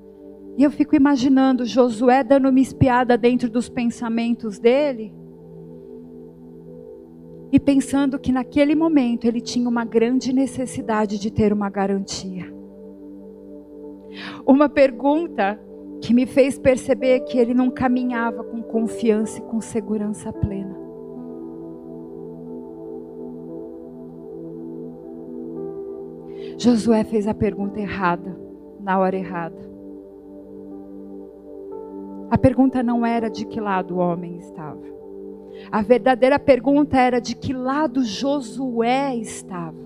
E 0.57 0.63
eu 0.65 0.71
fico 0.71 0.97
imaginando 0.97 1.65
Josué 1.65 2.25
dando 2.25 2.49
uma 2.49 2.59
espiada 2.61 3.17
dentro 3.17 3.49
dos 3.49 3.69
pensamentos 3.69 4.59
dele. 4.59 5.15
E 7.53 7.61
pensando 7.61 8.19
que 8.19 8.33
naquele 8.33 8.75
momento 8.75 9.25
ele 9.25 9.41
tinha 9.41 9.69
uma 9.69 9.85
grande 9.85 10.33
necessidade 10.33 11.19
de 11.19 11.31
ter 11.31 11.53
uma 11.53 11.71
garantia. 11.71 12.53
Uma 14.45 14.69
pergunta 14.69 15.59
que 16.01 16.13
me 16.13 16.27
fez 16.27 16.59
perceber 16.59 17.21
que 17.21 17.39
ele 17.39 17.55
não 17.55 17.71
caminhava 17.71 18.43
com 18.45 18.63
confiança 18.63 19.39
e 19.39 19.43
com 19.43 19.61
segurança 19.61 20.33
plena. 20.33 20.78
Josué 26.59 27.05
fez 27.05 27.29
a 27.29 27.35
pergunta 27.35 27.79
errada, 27.81 28.37
na 28.81 28.99
hora 28.99 29.17
errada. 29.17 29.69
A 32.29 32.37
pergunta 32.37 32.83
não 32.83 33.07
era 33.07 33.31
de 33.31 33.47
que 33.47 33.61
lado 33.61 33.95
o 33.95 33.99
homem 33.99 34.37
estava. 34.39 34.83
A 35.71 35.83
verdadeira 35.83 36.37
pergunta 36.37 36.99
era 36.99 37.21
de 37.21 37.37
que 37.37 37.53
lado 37.53 38.05
Josué 38.05 39.17
estava. 39.17 39.79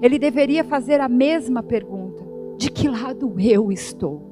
Ele 0.00 0.20
deveria 0.20 0.62
fazer 0.62 1.00
a 1.00 1.08
mesma 1.08 1.64
pergunta: 1.64 2.24
de 2.56 2.70
que 2.70 2.88
lado 2.88 3.34
eu 3.40 3.72
estou? 3.72 4.22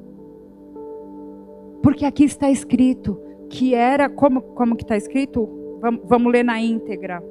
Porque 1.82 2.04
aqui 2.04 2.24
está 2.24 2.48
escrito 2.48 3.20
que 3.50 3.74
era 3.74 4.08
como 4.08 4.40
como 4.40 4.76
que 4.76 4.84
está 4.84 4.96
escrito? 4.96 5.48
Vamos, 5.80 6.00
vamos 6.04 6.32
ler 6.32 6.44
na 6.44 6.60
íntegra. 6.60 7.22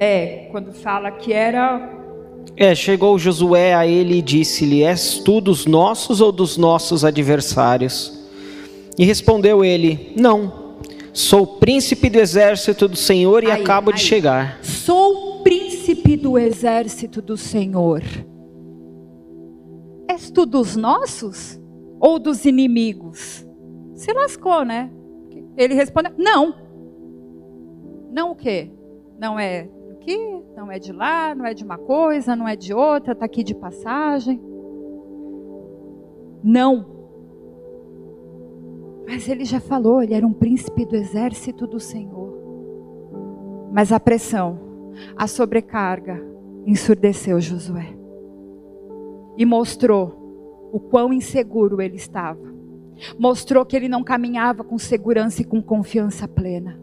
É, 0.00 0.48
quando 0.50 0.72
fala 0.72 1.10
que 1.10 1.32
era. 1.32 1.96
É, 2.56 2.74
chegou 2.74 3.18
Josué 3.18 3.74
a 3.74 3.86
ele 3.86 4.18
e 4.18 4.22
disse-lhe: 4.22 4.82
És 4.82 5.18
tu 5.18 5.40
dos 5.40 5.66
nossos 5.66 6.20
ou 6.20 6.30
dos 6.30 6.56
nossos 6.56 7.04
adversários? 7.04 8.16
E 8.96 9.04
respondeu 9.04 9.64
ele: 9.64 10.12
Não, 10.16 10.76
sou 11.12 11.46
príncipe 11.46 12.08
do 12.08 12.18
exército 12.18 12.86
do 12.86 12.96
Senhor 12.96 13.42
e 13.42 13.50
aí, 13.50 13.60
acabo 13.60 13.90
aí. 13.90 13.96
de 13.96 14.02
chegar. 14.02 14.60
Sou 14.62 15.42
príncipe 15.42 16.16
do 16.16 16.38
exército 16.38 17.20
do 17.20 17.36
Senhor. 17.36 18.02
És 20.08 20.30
tu 20.30 20.46
dos 20.46 20.76
nossos 20.76 21.60
ou 22.00 22.20
dos 22.20 22.44
inimigos? 22.44 23.44
Se 23.94 24.12
lascou, 24.12 24.64
né? 24.64 24.90
Ele 25.56 25.74
respondeu: 25.74 26.12
Não. 26.16 26.54
Não 28.12 28.30
o 28.30 28.36
quê? 28.36 28.70
Não 29.18 29.38
é 29.38 29.68
aqui, 30.08 30.44
não 30.56 30.72
é 30.72 30.78
de 30.78 30.92
lá, 30.92 31.34
não 31.34 31.44
é 31.44 31.52
de 31.52 31.62
uma 31.62 31.76
coisa, 31.76 32.34
não 32.34 32.48
é 32.48 32.56
de 32.56 32.72
outra, 32.72 33.12
está 33.12 33.26
aqui 33.26 33.44
de 33.44 33.54
passagem. 33.54 34.40
Não. 36.42 36.86
Mas 39.06 39.28
ele 39.28 39.44
já 39.44 39.60
falou, 39.60 40.02
ele 40.02 40.14
era 40.14 40.26
um 40.26 40.32
príncipe 40.32 40.86
do 40.86 40.96
exército 40.96 41.66
do 41.66 41.78
Senhor. 41.78 42.38
Mas 43.72 43.92
a 43.92 44.00
pressão, 44.00 44.58
a 45.16 45.26
sobrecarga, 45.26 46.22
ensurdeceu 46.66 47.40
Josué. 47.40 47.94
E 49.36 49.44
mostrou 49.44 50.70
o 50.72 50.80
quão 50.80 51.12
inseguro 51.12 51.80
ele 51.80 51.96
estava. 51.96 52.48
Mostrou 53.18 53.64
que 53.64 53.76
ele 53.76 53.88
não 53.88 54.02
caminhava 54.02 54.64
com 54.64 54.76
segurança 54.76 55.42
e 55.42 55.44
com 55.44 55.62
confiança 55.62 56.26
plena, 56.26 56.78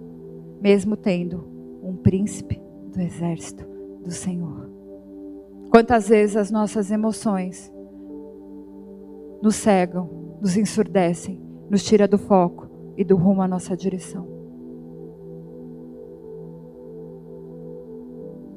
mesmo 0.62 0.96
tendo 0.96 1.44
um 1.84 1.96
príncipe 1.96 2.65
do 2.96 3.02
exército 3.02 3.66
do 4.04 4.12
Senhor. 4.12 4.70
Quantas 5.70 6.08
vezes 6.08 6.38
as 6.38 6.50
nossas 6.50 6.90
emoções 6.90 7.72
nos 9.42 9.56
cegam, 9.56 10.38
nos 10.42 10.56
ensurdecem, 10.56 11.42
nos 11.70 11.84
tira 11.84 12.08
do 12.08 12.18
foco 12.18 12.70
e 12.98 13.04
do 13.04 13.16
rumo 13.18 13.42
à 13.42 13.48
nossa 13.48 13.76
direção. 13.76 14.26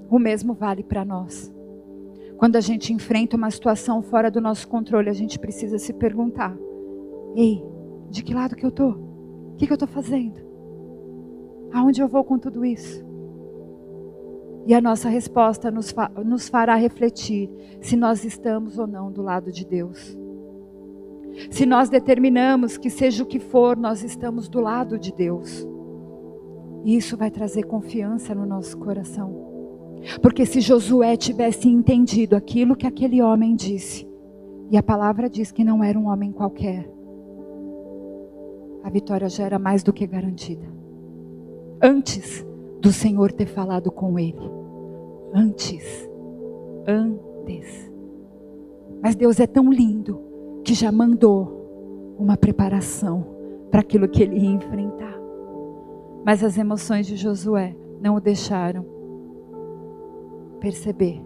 O 0.09 0.19
mesmo 0.19 0.55
vale 0.55 0.83
para 0.83 1.05
nós. 1.05 1.53
Quando 2.39 2.57
a 2.57 2.61
gente 2.61 2.93
enfrenta 2.93 3.37
uma 3.37 3.51
situação 3.51 4.01
fora 4.01 4.31
do 4.31 4.41
nosso 4.41 4.69
controle, 4.69 5.11
a 5.11 5.13
gente 5.13 5.39
precisa 5.39 5.79
se 5.79 5.93
perguntar: 5.93 6.57
Ei, 7.35 7.63
de 8.09 8.23
que 8.23 8.33
lado 8.33 8.55
que 8.55 8.65
eu 8.65 8.71
tô? 8.71 8.91
O 8.91 9.57
que, 9.59 9.67
que 9.67 9.73
eu 9.73 9.77
estou 9.77 9.89
fazendo? 9.89 10.41
Aonde 11.73 12.01
eu 12.01 12.09
vou 12.09 12.23
com 12.25 12.39
tudo 12.39 12.65
isso? 12.65 13.08
E 14.69 14.75
a 14.75 14.83
nossa 14.83 15.09
resposta 15.09 15.71
nos, 15.71 15.91
fa 15.91 16.11
nos 16.23 16.47
fará 16.51 16.75
refletir 16.75 17.51
se 17.81 17.97
nós 17.97 18.23
estamos 18.23 18.79
ou 18.79 18.87
não 18.87 19.11
do 19.11 19.23
lado 19.23 19.51
de 19.51 19.65
Deus. 19.65 20.15
Se 21.51 21.65
nós 21.65 21.89
determinamos 21.89 22.77
que 22.77 22.91
seja 22.91 23.23
o 23.23 23.27
que 23.27 23.39
for, 23.39 23.79
nós 23.79 24.03
estamos 24.05 24.47
do 24.47 24.61
lado 24.61 24.99
de 24.99 25.11
Deus. 25.11 25.67
E 26.85 26.95
isso 26.95 27.17
vai 27.17 27.31
trazer 27.31 27.63
confiança 27.63 28.35
no 28.35 28.45
nosso 28.45 28.77
coração. 28.77 29.49
Porque 30.21 30.45
se 30.45 30.61
Josué 30.61 31.17
tivesse 31.17 31.67
entendido 31.67 32.37
aquilo 32.37 32.77
que 32.77 32.87
aquele 32.87 33.23
homem 33.23 33.57
disse, 33.57 34.07
e 34.71 34.77
a 34.77 34.83
palavra 34.83 35.31
diz 35.31 35.51
que 35.51 35.65
não 35.65 35.83
era 35.83 35.99
um 35.99 36.09
homem 36.09 36.31
qualquer, 36.31 36.87
a 38.85 38.91
vitória 38.91 39.31
já 39.31 39.45
era 39.45 39.59
mais 39.59 39.83
do 39.83 39.95
que 39.95 40.07
garantida. 40.07 40.67
Antes 41.83 42.47
do 42.81 42.93
Senhor 42.93 43.33
ter 43.33 43.47
falado 43.47 43.91
com 43.91 44.19
ele 44.19 44.51
antes. 45.35 46.09
Antes. 46.87 47.93
Mas 49.03 49.15
Deus 49.15 49.39
é 49.41 49.47
tão 49.47 49.71
lindo 49.71 50.21
que 50.65 50.75
já 50.75 50.91
mandou 50.91 52.17
uma 52.19 52.37
preparação 52.37 53.27
para 53.71 53.81
aquilo 53.81 54.09
que 54.09 54.23
ele 54.23 54.39
ia 54.39 54.51
enfrentar. 54.51 55.19
Mas 56.25 56.43
as 56.43 56.59
emoções 56.59 57.07
de 57.07 57.17
Josué 57.17 57.77
não 58.01 58.17
o 58.17 58.21
deixaram 58.21 58.85
perceber 60.61 61.23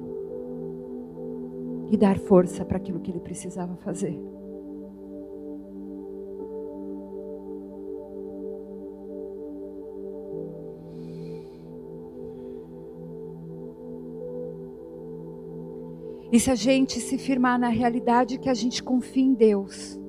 e 1.91 1.97
dar 1.97 2.19
força 2.19 2.65
para 2.65 2.77
aquilo 2.77 3.01
que 3.01 3.11
ele 3.11 3.21
precisava 3.21 3.77
fazer. 3.77 4.19
E 16.33 16.41
se 16.41 16.51
a 16.51 16.55
gente 16.55 16.99
se 16.99 17.19
firmar 17.19 17.59
na 17.59 17.69
realidade 17.69 18.39
que 18.39 18.49
a 18.49 18.55
gente 18.55 18.83
confia 18.83 19.23
em 19.23 19.35
Deus, 19.35 20.01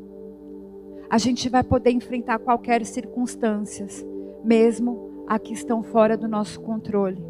a 1.09 1.17
gente 1.17 1.49
vai 1.49 1.61
poder 1.61 1.91
enfrentar 1.91 2.39
qualquer 2.39 2.85
circunstâncias, 2.85 4.05
mesmo 4.41 5.25
a 5.27 5.37
que 5.37 5.53
estão 5.53 5.83
fora 5.83 6.15
do 6.15 6.25
nosso 6.25 6.61
controle, 6.61 7.21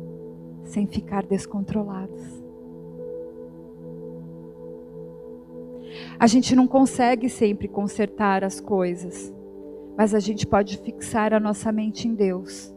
sem 0.64 0.86
ficar 0.86 1.26
descontrolados. 1.26 2.22
A 6.20 6.28
gente 6.28 6.56
não 6.56 6.68
consegue 6.68 7.30
sempre 7.30 7.68
consertar 7.68 8.44
as 8.44 8.62
coisas, 8.62 9.34
mas 9.98 10.14
a 10.14 10.20
gente 10.20 10.46
pode 10.46 10.78
fixar 10.78 11.34
a 11.34 11.40
nossa 11.40 11.72
mente 11.72 12.08
em 12.08 12.14
Deus. 12.14 12.72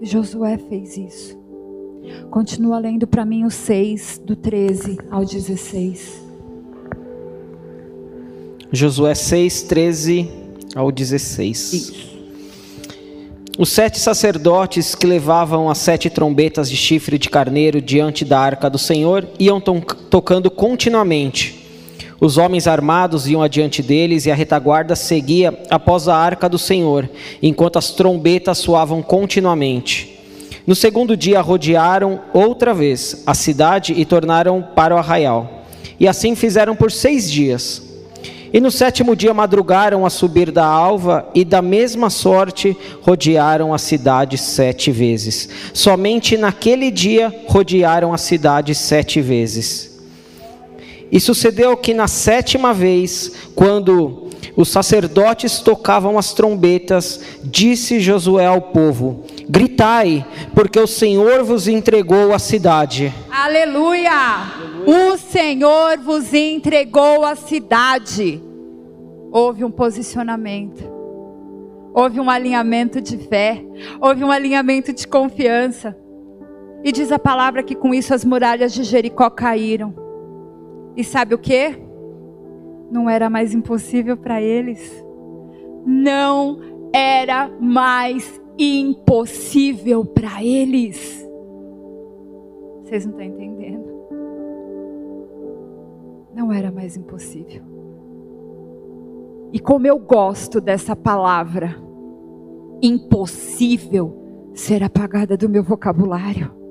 E 0.00 0.06
Josué 0.06 0.58
fez 0.58 0.96
isso. 0.96 1.45
Continua 2.30 2.78
lendo 2.78 3.06
para 3.06 3.24
mim 3.24 3.44
o 3.44 3.50
6, 3.50 4.22
do 4.24 4.36
13 4.36 4.98
ao 5.10 5.24
16. 5.24 6.26
Josué 8.72 9.14
6, 9.14 9.62
13 9.62 10.30
ao 10.74 10.90
16. 10.90 11.72
Isso. 11.72 12.16
Os 13.58 13.70
sete 13.70 13.98
sacerdotes 13.98 14.94
que 14.94 15.06
levavam 15.06 15.70
as 15.70 15.78
sete 15.78 16.10
trombetas 16.10 16.68
de 16.68 16.76
chifre 16.76 17.16
de 17.16 17.30
carneiro 17.30 17.80
diante 17.80 18.22
da 18.22 18.38
arca 18.38 18.68
do 18.68 18.76
Senhor 18.76 19.26
iam 19.38 19.58
to 19.62 19.80
tocando 20.10 20.50
continuamente. 20.50 21.64
Os 22.20 22.36
homens 22.36 22.66
armados 22.66 23.26
iam 23.26 23.42
adiante 23.42 23.82
deles 23.82 24.26
e 24.26 24.30
a 24.30 24.34
retaguarda 24.34 24.94
seguia 24.94 25.58
após 25.70 26.06
a 26.06 26.14
arca 26.14 26.50
do 26.50 26.58
Senhor, 26.58 27.08
enquanto 27.42 27.78
as 27.78 27.90
trombetas 27.92 28.58
soavam 28.58 29.02
continuamente. 29.02 30.15
No 30.66 30.74
segundo 30.74 31.16
dia 31.16 31.40
rodearam 31.40 32.20
outra 32.34 32.74
vez 32.74 33.22
a 33.24 33.34
cidade 33.34 33.94
e 33.96 34.04
tornaram 34.04 34.60
para 34.74 34.94
o 34.94 34.98
arraial. 34.98 35.62
E 36.00 36.08
assim 36.08 36.34
fizeram 36.34 36.74
por 36.74 36.90
seis 36.90 37.30
dias. 37.30 37.82
E 38.52 38.60
no 38.60 38.70
sétimo 38.70 39.14
dia 39.14 39.32
madrugaram 39.32 40.04
a 40.04 40.10
subir 40.10 40.50
da 40.50 40.64
alva, 40.64 41.28
e 41.34 41.44
da 41.44 41.60
mesma 41.60 42.10
sorte 42.10 42.76
rodearam 43.02 43.74
a 43.74 43.78
cidade 43.78 44.38
sete 44.38 44.90
vezes. 44.90 45.48
Somente 45.72 46.36
naquele 46.36 46.90
dia 46.90 47.32
rodearam 47.46 48.12
a 48.12 48.18
cidade 48.18 48.74
sete 48.74 49.20
vezes. 49.20 50.00
E 51.12 51.20
sucedeu 51.20 51.76
que 51.76 51.94
na 51.94 52.08
sétima 52.08 52.74
vez, 52.74 53.32
quando 53.54 54.25
os 54.54 54.68
sacerdotes 54.68 55.60
tocavam 55.60 56.18
as 56.18 56.32
trombetas, 56.32 57.20
disse 57.42 58.00
Josué 58.00 58.46
ao 58.46 58.60
povo: 58.60 59.24
Gritai, 59.48 60.26
porque 60.54 60.78
o 60.78 60.86
Senhor 60.86 61.42
vos 61.44 61.66
entregou 61.66 62.32
a 62.32 62.38
cidade. 62.38 63.12
Aleluia! 63.30 64.12
O 64.86 65.16
Senhor 65.16 65.98
vos 65.98 66.32
entregou 66.32 67.24
a 67.24 67.34
cidade. 67.34 68.42
Houve 69.32 69.64
um 69.64 69.70
posicionamento, 69.70 70.84
houve 71.92 72.20
um 72.20 72.30
alinhamento 72.30 73.00
de 73.00 73.18
fé, 73.18 73.64
houve 74.00 74.22
um 74.22 74.30
alinhamento 74.30 74.92
de 74.92 75.06
confiança. 75.06 75.96
E 76.84 76.92
diz 76.92 77.10
a 77.10 77.18
palavra 77.18 77.62
que 77.62 77.74
com 77.74 77.92
isso 77.92 78.14
as 78.14 78.24
muralhas 78.24 78.72
de 78.72 78.84
Jericó 78.84 79.28
caíram. 79.28 79.94
E 80.96 81.02
sabe 81.02 81.34
o 81.34 81.38
que? 81.38 81.85
Não 82.90 83.08
era 83.08 83.28
mais 83.28 83.54
impossível 83.54 84.16
para 84.16 84.40
eles. 84.40 85.04
Não 85.84 86.58
era 86.92 87.48
mais 87.60 88.40
impossível 88.58 90.04
para 90.04 90.42
eles. 90.42 91.26
Vocês 92.82 93.04
não 93.04 93.12
estão 93.12 93.26
entendendo? 93.26 93.86
Não 96.34 96.52
era 96.52 96.70
mais 96.70 96.96
impossível. 96.96 97.62
E 99.52 99.58
como 99.58 99.86
eu 99.86 99.98
gosto 99.98 100.60
dessa 100.60 100.94
palavra, 100.94 101.76
impossível 102.82 104.50
ser 104.54 104.82
apagada 104.82 105.36
do 105.36 105.48
meu 105.48 105.62
vocabulário. 105.62 106.65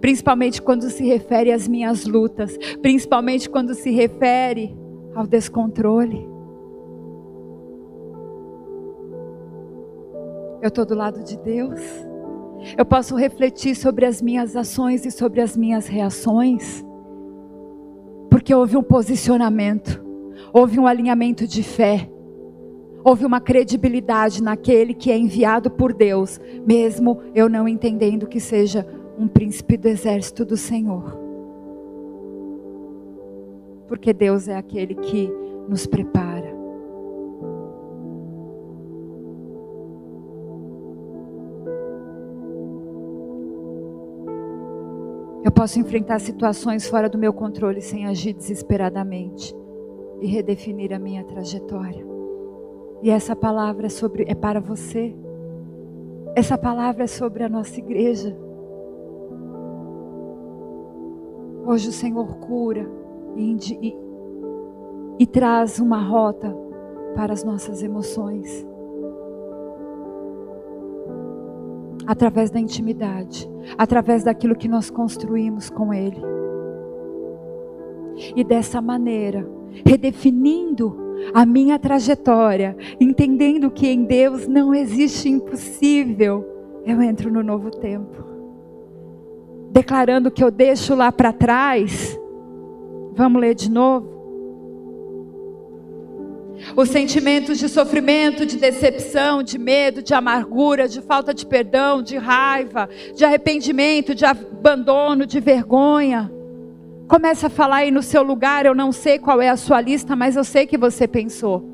Principalmente 0.00 0.60
quando 0.60 0.88
se 0.90 1.04
refere 1.04 1.52
às 1.52 1.66
minhas 1.66 2.04
lutas, 2.06 2.56
principalmente 2.80 3.48
quando 3.48 3.74
se 3.74 3.90
refere 3.90 4.76
ao 5.14 5.26
descontrole. 5.26 6.28
Eu 10.62 10.68
estou 10.68 10.84
do 10.84 10.94
lado 10.94 11.24
de 11.24 11.38
Deus. 11.38 11.80
Eu 12.76 12.84
posso 12.84 13.16
refletir 13.16 13.74
sobre 13.74 14.04
as 14.04 14.20
minhas 14.20 14.54
ações 14.54 15.06
e 15.06 15.10
sobre 15.10 15.40
as 15.40 15.56
minhas 15.56 15.86
reações. 15.86 16.84
Porque 18.28 18.54
houve 18.54 18.76
um 18.76 18.82
posicionamento, 18.82 20.04
houve 20.52 20.78
um 20.78 20.86
alinhamento 20.86 21.46
de 21.46 21.62
fé, 21.62 22.10
houve 23.02 23.24
uma 23.24 23.40
credibilidade 23.40 24.42
naquele 24.42 24.92
que 24.92 25.10
é 25.10 25.18
enviado 25.18 25.70
por 25.70 25.94
Deus, 25.94 26.38
mesmo 26.66 27.20
eu 27.34 27.48
não 27.48 27.66
entendendo 27.66 28.26
que 28.26 28.38
seja 28.38 28.86
um 29.20 29.28
príncipe 29.28 29.76
do 29.76 29.86
exército 29.86 30.46
do 30.46 30.56
Senhor. 30.56 31.14
Porque 33.86 34.14
Deus 34.14 34.48
é 34.48 34.56
aquele 34.56 34.94
que 34.94 35.30
nos 35.68 35.86
prepara. 35.86 36.48
Eu 45.44 45.52
posso 45.52 45.78
enfrentar 45.78 46.18
situações 46.18 46.88
fora 46.88 47.06
do 47.06 47.18
meu 47.18 47.34
controle 47.34 47.82
sem 47.82 48.06
agir 48.06 48.32
desesperadamente 48.32 49.54
e 50.22 50.26
redefinir 50.26 50.94
a 50.94 50.98
minha 50.98 51.24
trajetória. 51.24 52.06
E 53.02 53.10
essa 53.10 53.36
palavra 53.36 53.86
é 53.86 53.90
sobre 53.90 54.24
é 54.26 54.34
para 54.34 54.60
você. 54.60 55.14
Essa 56.34 56.56
palavra 56.56 57.04
é 57.04 57.06
sobre 57.06 57.42
a 57.42 57.50
nossa 57.50 57.78
igreja. 57.78 58.49
Hoje 61.70 61.88
o 61.88 61.92
Senhor 61.92 62.26
cura 62.38 62.90
e, 63.36 63.56
e, 63.80 63.96
e 65.20 65.24
traz 65.24 65.78
uma 65.78 66.02
rota 66.02 66.52
para 67.14 67.32
as 67.32 67.44
nossas 67.44 67.80
emoções. 67.80 68.66
através 72.06 72.50
da 72.50 72.58
intimidade, 72.58 73.48
através 73.78 74.24
daquilo 74.24 74.56
que 74.56 74.66
nós 74.66 74.90
construímos 74.90 75.70
com 75.70 75.94
Ele. 75.94 76.20
E 78.34 78.42
dessa 78.42 78.82
maneira, 78.82 79.48
redefinindo 79.86 80.96
a 81.32 81.46
minha 81.46 81.78
trajetória, 81.78 82.76
entendendo 82.98 83.70
que 83.70 83.86
em 83.86 84.02
Deus 84.02 84.48
não 84.48 84.74
existe 84.74 85.28
impossível, 85.28 86.44
eu 86.84 87.00
entro 87.00 87.32
no 87.32 87.44
novo 87.44 87.70
tempo. 87.70 88.29
Declarando 89.70 90.30
que 90.30 90.42
eu 90.42 90.50
deixo 90.50 90.94
lá 90.94 91.12
para 91.12 91.32
trás. 91.32 92.18
Vamos 93.14 93.40
ler 93.40 93.54
de 93.54 93.70
novo? 93.70 94.20
Os 96.76 96.88
sentimentos 96.90 97.58
de 97.58 97.68
sofrimento, 97.68 98.44
de 98.44 98.56
decepção, 98.56 99.42
de 99.42 99.58
medo, 99.58 100.02
de 100.02 100.12
amargura, 100.14 100.86
de 100.86 101.00
falta 101.00 101.32
de 101.32 101.46
perdão, 101.46 102.02
de 102.02 102.16
raiva, 102.16 102.88
de 103.14 103.24
arrependimento, 103.24 104.14
de 104.14 104.24
abandono, 104.24 105.26
de 105.26 105.40
vergonha. 105.40 106.30
Começa 107.08 107.48
a 107.48 107.50
falar 107.50 107.76
aí 107.76 107.90
no 107.90 108.02
seu 108.02 108.22
lugar, 108.22 108.66
eu 108.66 108.74
não 108.74 108.92
sei 108.92 109.18
qual 109.18 109.40
é 109.40 109.48
a 109.48 109.56
sua 109.56 109.80
lista, 109.80 110.14
mas 110.14 110.36
eu 110.36 110.44
sei 110.44 110.66
que 110.66 110.78
você 110.78 111.08
pensou. 111.08 111.68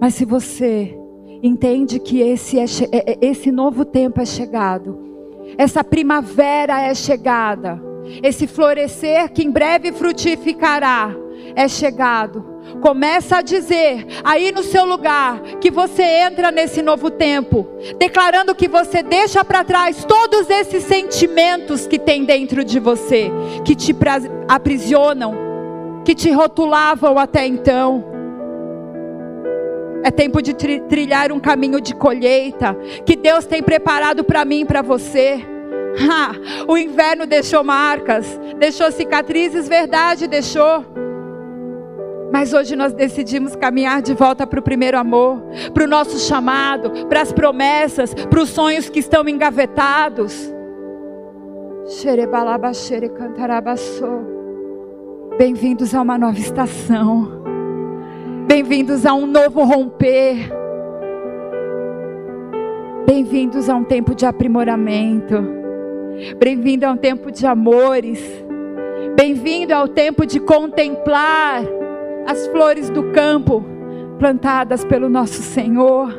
Mas 0.00 0.14
se 0.14 0.24
você 0.24 0.97
entende 1.42 1.98
que 1.98 2.20
esse, 2.20 2.58
é, 2.58 2.64
é, 2.64 3.12
é, 3.12 3.18
esse 3.22 3.50
novo 3.50 3.84
tempo 3.84 4.20
é 4.20 4.26
chegado, 4.26 4.98
essa 5.56 5.82
primavera 5.82 6.80
é 6.80 6.94
chegada, 6.94 7.80
esse 8.22 8.46
florescer 8.46 9.30
que 9.32 9.42
em 9.42 9.50
breve 9.50 9.92
frutificará, 9.92 11.14
é 11.54 11.68
chegado. 11.68 12.58
Começa 12.80 13.38
a 13.38 13.42
dizer 13.42 14.06
aí 14.22 14.52
no 14.52 14.62
seu 14.62 14.84
lugar 14.84 15.40
que 15.60 15.70
você 15.70 16.02
entra 16.02 16.50
nesse 16.50 16.82
novo 16.82 17.10
tempo, 17.10 17.66
declarando 17.98 18.54
que 18.54 18.68
você 18.68 19.02
deixa 19.02 19.44
para 19.44 19.64
trás 19.64 20.04
todos 20.04 20.48
esses 20.50 20.84
sentimentos 20.84 21.86
que 21.86 21.98
tem 21.98 22.24
dentro 22.24 22.62
de 22.62 22.78
você, 22.78 23.30
que 23.64 23.74
te 23.74 23.96
aprisionam, 24.46 25.34
que 26.04 26.14
te 26.14 26.30
rotulavam 26.30 27.18
até 27.18 27.46
então. 27.46 28.17
É 30.02 30.10
tempo 30.10 30.40
de 30.40 30.54
trilhar 30.54 31.32
um 31.32 31.40
caminho 31.40 31.80
de 31.80 31.94
colheita 31.94 32.74
que 33.04 33.16
Deus 33.16 33.44
tem 33.44 33.62
preparado 33.62 34.22
para 34.24 34.44
mim 34.44 34.60
e 34.60 34.64
para 34.64 34.82
você. 34.82 35.44
Ha, 35.98 36.70
o 36.70 36.78
inverno 36.78 37.26
deixou 37.26 37.64
marcas, 37.64 38.38
deixou 38.58 38.90
cicatrizes, 38.92 39.68
verdade, 39.68 40.28
deixou. 40.28 40.84
Mas 42.30 42.52
hoje 42.52 42.76
nós 42.76 42.92
decidimos 42.92 43.56
caminhar 43.56 44.02
de 44.02 44.14
volta 44.14 44.46
para 44.46 44.60
o 44.60 44.62
primeiro 44.62 44.98
amor, 44.98 45.42
para 45.72 45.84
o 45.84 45.88
nosso 45.88 46.18
chamado, 46.18 47.06
para 47.06 47.22
as 47.22 47.32
promessas, 47.32 48.14
para 48.14 48.40
os 48.40 48.50
sonhos 48.50 48.88
que 48.88 49.00
estão 49.00 49.28
engavetados. 49.28 50.52
Bem-vindos 55.38 55.94
a 55.94 56.02
uma 56.02 56.18
nova 56.18 56.38
estação. 56.38 57.37
Bem-vindos 58.48 59.04
a 59.04 59.12
um 59.12 59.26
novo 59.26 59.62
romper. 59.62 60.50
Bem-vindos 63.04 63.68
a 63.68 63.74
um 63.74 63.84
tempo 63.84 64.14
de 64.14 64.24
aprimoramento. 64.24 65.36
Bem-vindo 66.38 66.86
a 66.86 66.92
um 66.92 66.96
tempo 66.96 67.30
de 67.30 67.46
amores. 67.46 68.18
Bem-vindo 69.14 69.74
ao 69.74 69.86
tempo 69.86 70.24
de 70.24 70.40
contemplar 70.40 71.62
as 72.26 72.46
flores 72.46 72.88
do 72.88 73.12
campo 73.12 73.62
plantadas 74.18 74.82
pelo 74.82 75.10
nosso 75.10 75.42
Senhor. 75.42 76.10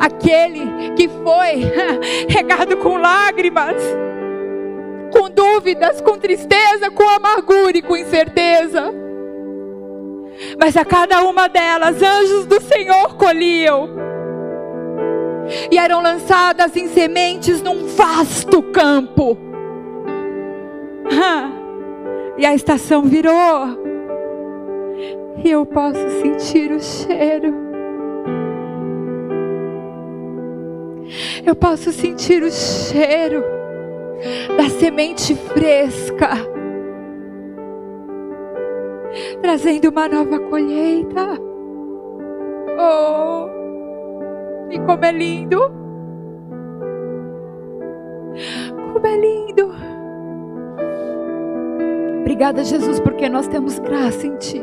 Aquele 0.00 0.94
que 0.96 1.06
foi 1.06 1.70
regado 2.32 2.78
com 2.78 2.96
lágrimas, 2.96 3.76
com 5.12 5.28
dúvidas, 5.28 6.00
com 6.00 6.16
tristeza, 6.16 6.90
com 6.90 7.06
amargura 7.06 7.76
e 7.76 7.82
com 7.82 7.94
incerteza. 7.94 9.09
Mas 10.60 10.76
a 10.76 10.84
cada 10.84 11.22
uma 11.22 11.48
delas, 11.48 12.02
anjos 12.02 12.44
do 12.44 12.60
Senhor 12.60 13.16
colhiam 13.16 13.88
e 15.70 15.78
eram 15.78 16.02
lançadas 16.02 16.76
em 16.76 16.86
sementes 16.88 17.62
num 17.62 17.86
vasto 17.86 18.62
campo. 18.64 19.38
E 22.36 22.44
a 22.44 22.54
estação 22.54 23.02
virou 23.02 23.80
e 25.42 25.50
eu 25.50 25.64
posso 25.64 26.08
sentir 26.20 26.70
o 26.72 26.80
cheiro. 26.80 27.54
Eu 31.44 31.54
posso 31.56 31.90
sentir 31.90 32.42
o 32.42 32.50
cheiro 32.50 33.42
da 34.56 34.68
semente 34.68 35.34
fresca. 35.34 36.59
Trazendo 39.42 39.90
uma 39.90 40.08
nova 40.08 40.38
colheita. 40.38 41.38
Oh, 42.78 43.48
e 44.70 44.78
como 44.80 45.04
é 45.04 45.12
lindo! 45.12 45.60
Como 48.92 49.06
é 49.06 49.16
lindo! 49.16 49.70
Obrigada, 52.20 52.64
Jesus, 52.64 53.00
porque 53.00 53.28
nós 53.28 53.48
temos 53.48 53.78
graça 53.78 54.26
em 54.26 54.36
Ti. 54.36 54.62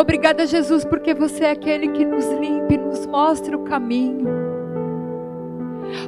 Obrigada, 0.00 0.46
Jesus, 0.46 0.84
porque 0.84 1.12
você 1.12 1.44
é 1.44 1.50
aquele 1.50 1.88
que 1.88 2.04
nos 2.04 2.26
limpa 2.32 2.74
e 2.74 2.78
nos 2.78 3.06
mostra 3.06 3.56
o 3.56 3.64
caminho. 3.64 4.26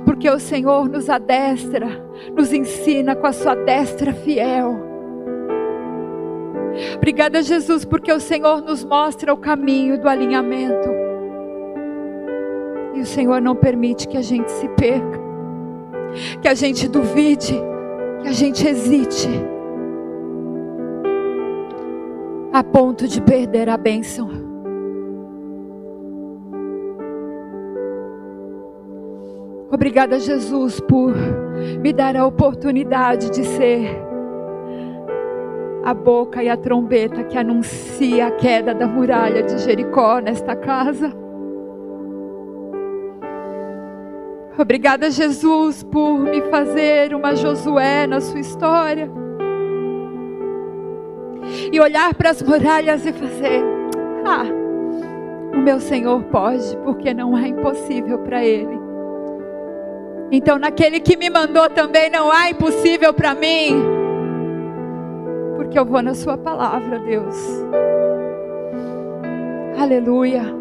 Porque 0.04 0.30
o 0.30 0.38
Senhor 0.38 0.88
nos 0.88 1.10
adestra, 1.10 1.88
nos 2.34 2.52
ensina 2.52 3.14
com 3.16 3.26
a 3.26 3.32
sua 3.32 3.54
destra 3.54 4.12
fiel. 4.12 4.89
Obrigada, 6.96 7.42
Jesus, 7.42 7.84
porque 7.84 8.12
o 8.12 8.20
Senhor 8.20 8.62
nos 8.62 8.84
mostra 8.84 9.32
o 9.32 9.36
caminho 9.36 10.00
do 10.00 10.08
alinhamento. 10.08 10.88
E 12.94 13.00
o 13.00 13.06
Senhor 13.06 13.40
não 13.40 13.54
permite 13.54 14.06
que 14.08 14.16
a 14.16 14.22
gente 14.22 14.50
se 14.50 14.68
perca, 14.68 15.20
que 16.40 16.48
a 16.48 16.54
gente 16.54 16.88
duvide, 16.88 17.54
que 18.22 18.28
a 18.28 18.32
gente 18.32 18.66
hesite, 18.66 19.28
a 22.52 22.64
ponto 22.64 23.06
de 23.06 23.20
perder 23.20 23.68
a 23.68 23.76
bênção. 23.76 24.28
Obrigada, 29.70 30.18
Jesus, 30.18 30.80
por 30.80 31.14
me 31.80 31.92
dar 31.92 32.16
a 32.16 32.26
oportunidade 32.26 33.30
de 33.30 33.44
ser 33.44 34.09
a 35.90 35.94
boca 35.94 36.40
e 36.40 36.48
a 36.48 36.56
trombeta 36.56 37.24
que 37.24 37.36
anuncia 37.36 38.28
a 38.28 38.30
queda 38.30 38.72
da 38.72 38.86
muralha 38.86 39.42
de 39.42 39.58
Jericó 39.58 40.20
nesta 40.20 40.54
casa. 40.54 41.12
Obrigada, 44.56 45.10
Jesus, 45.10 45.82
por 45.82 46.20
me 46.20 46.42
fazer 46.42 47.12
uma 47.12 47.34
Josué 47.34 48.06
na 48.06 48.20
sua 48.20 48.38
história. 48.38 49.10
E 51.72 51.80
olhar 51.80 52.14
para 52.14 52.30
as 52.30 52.40
muralhas 52.40 53.04
e 53.04 53.12
fazer: 53.12 53.64
Ah, 54.24 54.46
o 55.52 55.58
meu 55.58 55.80
Senhor 55.80 56.22
pode, 56.24 56.76
porque 56.84 57.12
não 57.12 57.36
é 57.36 57.48
impossível 57.48 58.18
para 58.18 58.44
Ele. 58.44 58.78
Então, 60.30 60.56
naquele 60.56 61.00
que 61.00 61.16
me 61.16 61.28
mandou 61.28 61.68
também 61.68 62.08
não 62.08 62.30
há 62.30 62.48
impossível 62.48 63.12
para 63.12 63.34
mim 63.34 63.99
porque 65.70 65.78
eu 65.78 65.84
vou 65.84 66.02
na 66.02 66.14
Sua 66.14 66.36
palavra, 66.36 66.98
Deus. 66.98 67.36
Aleluia. 69.78 70.59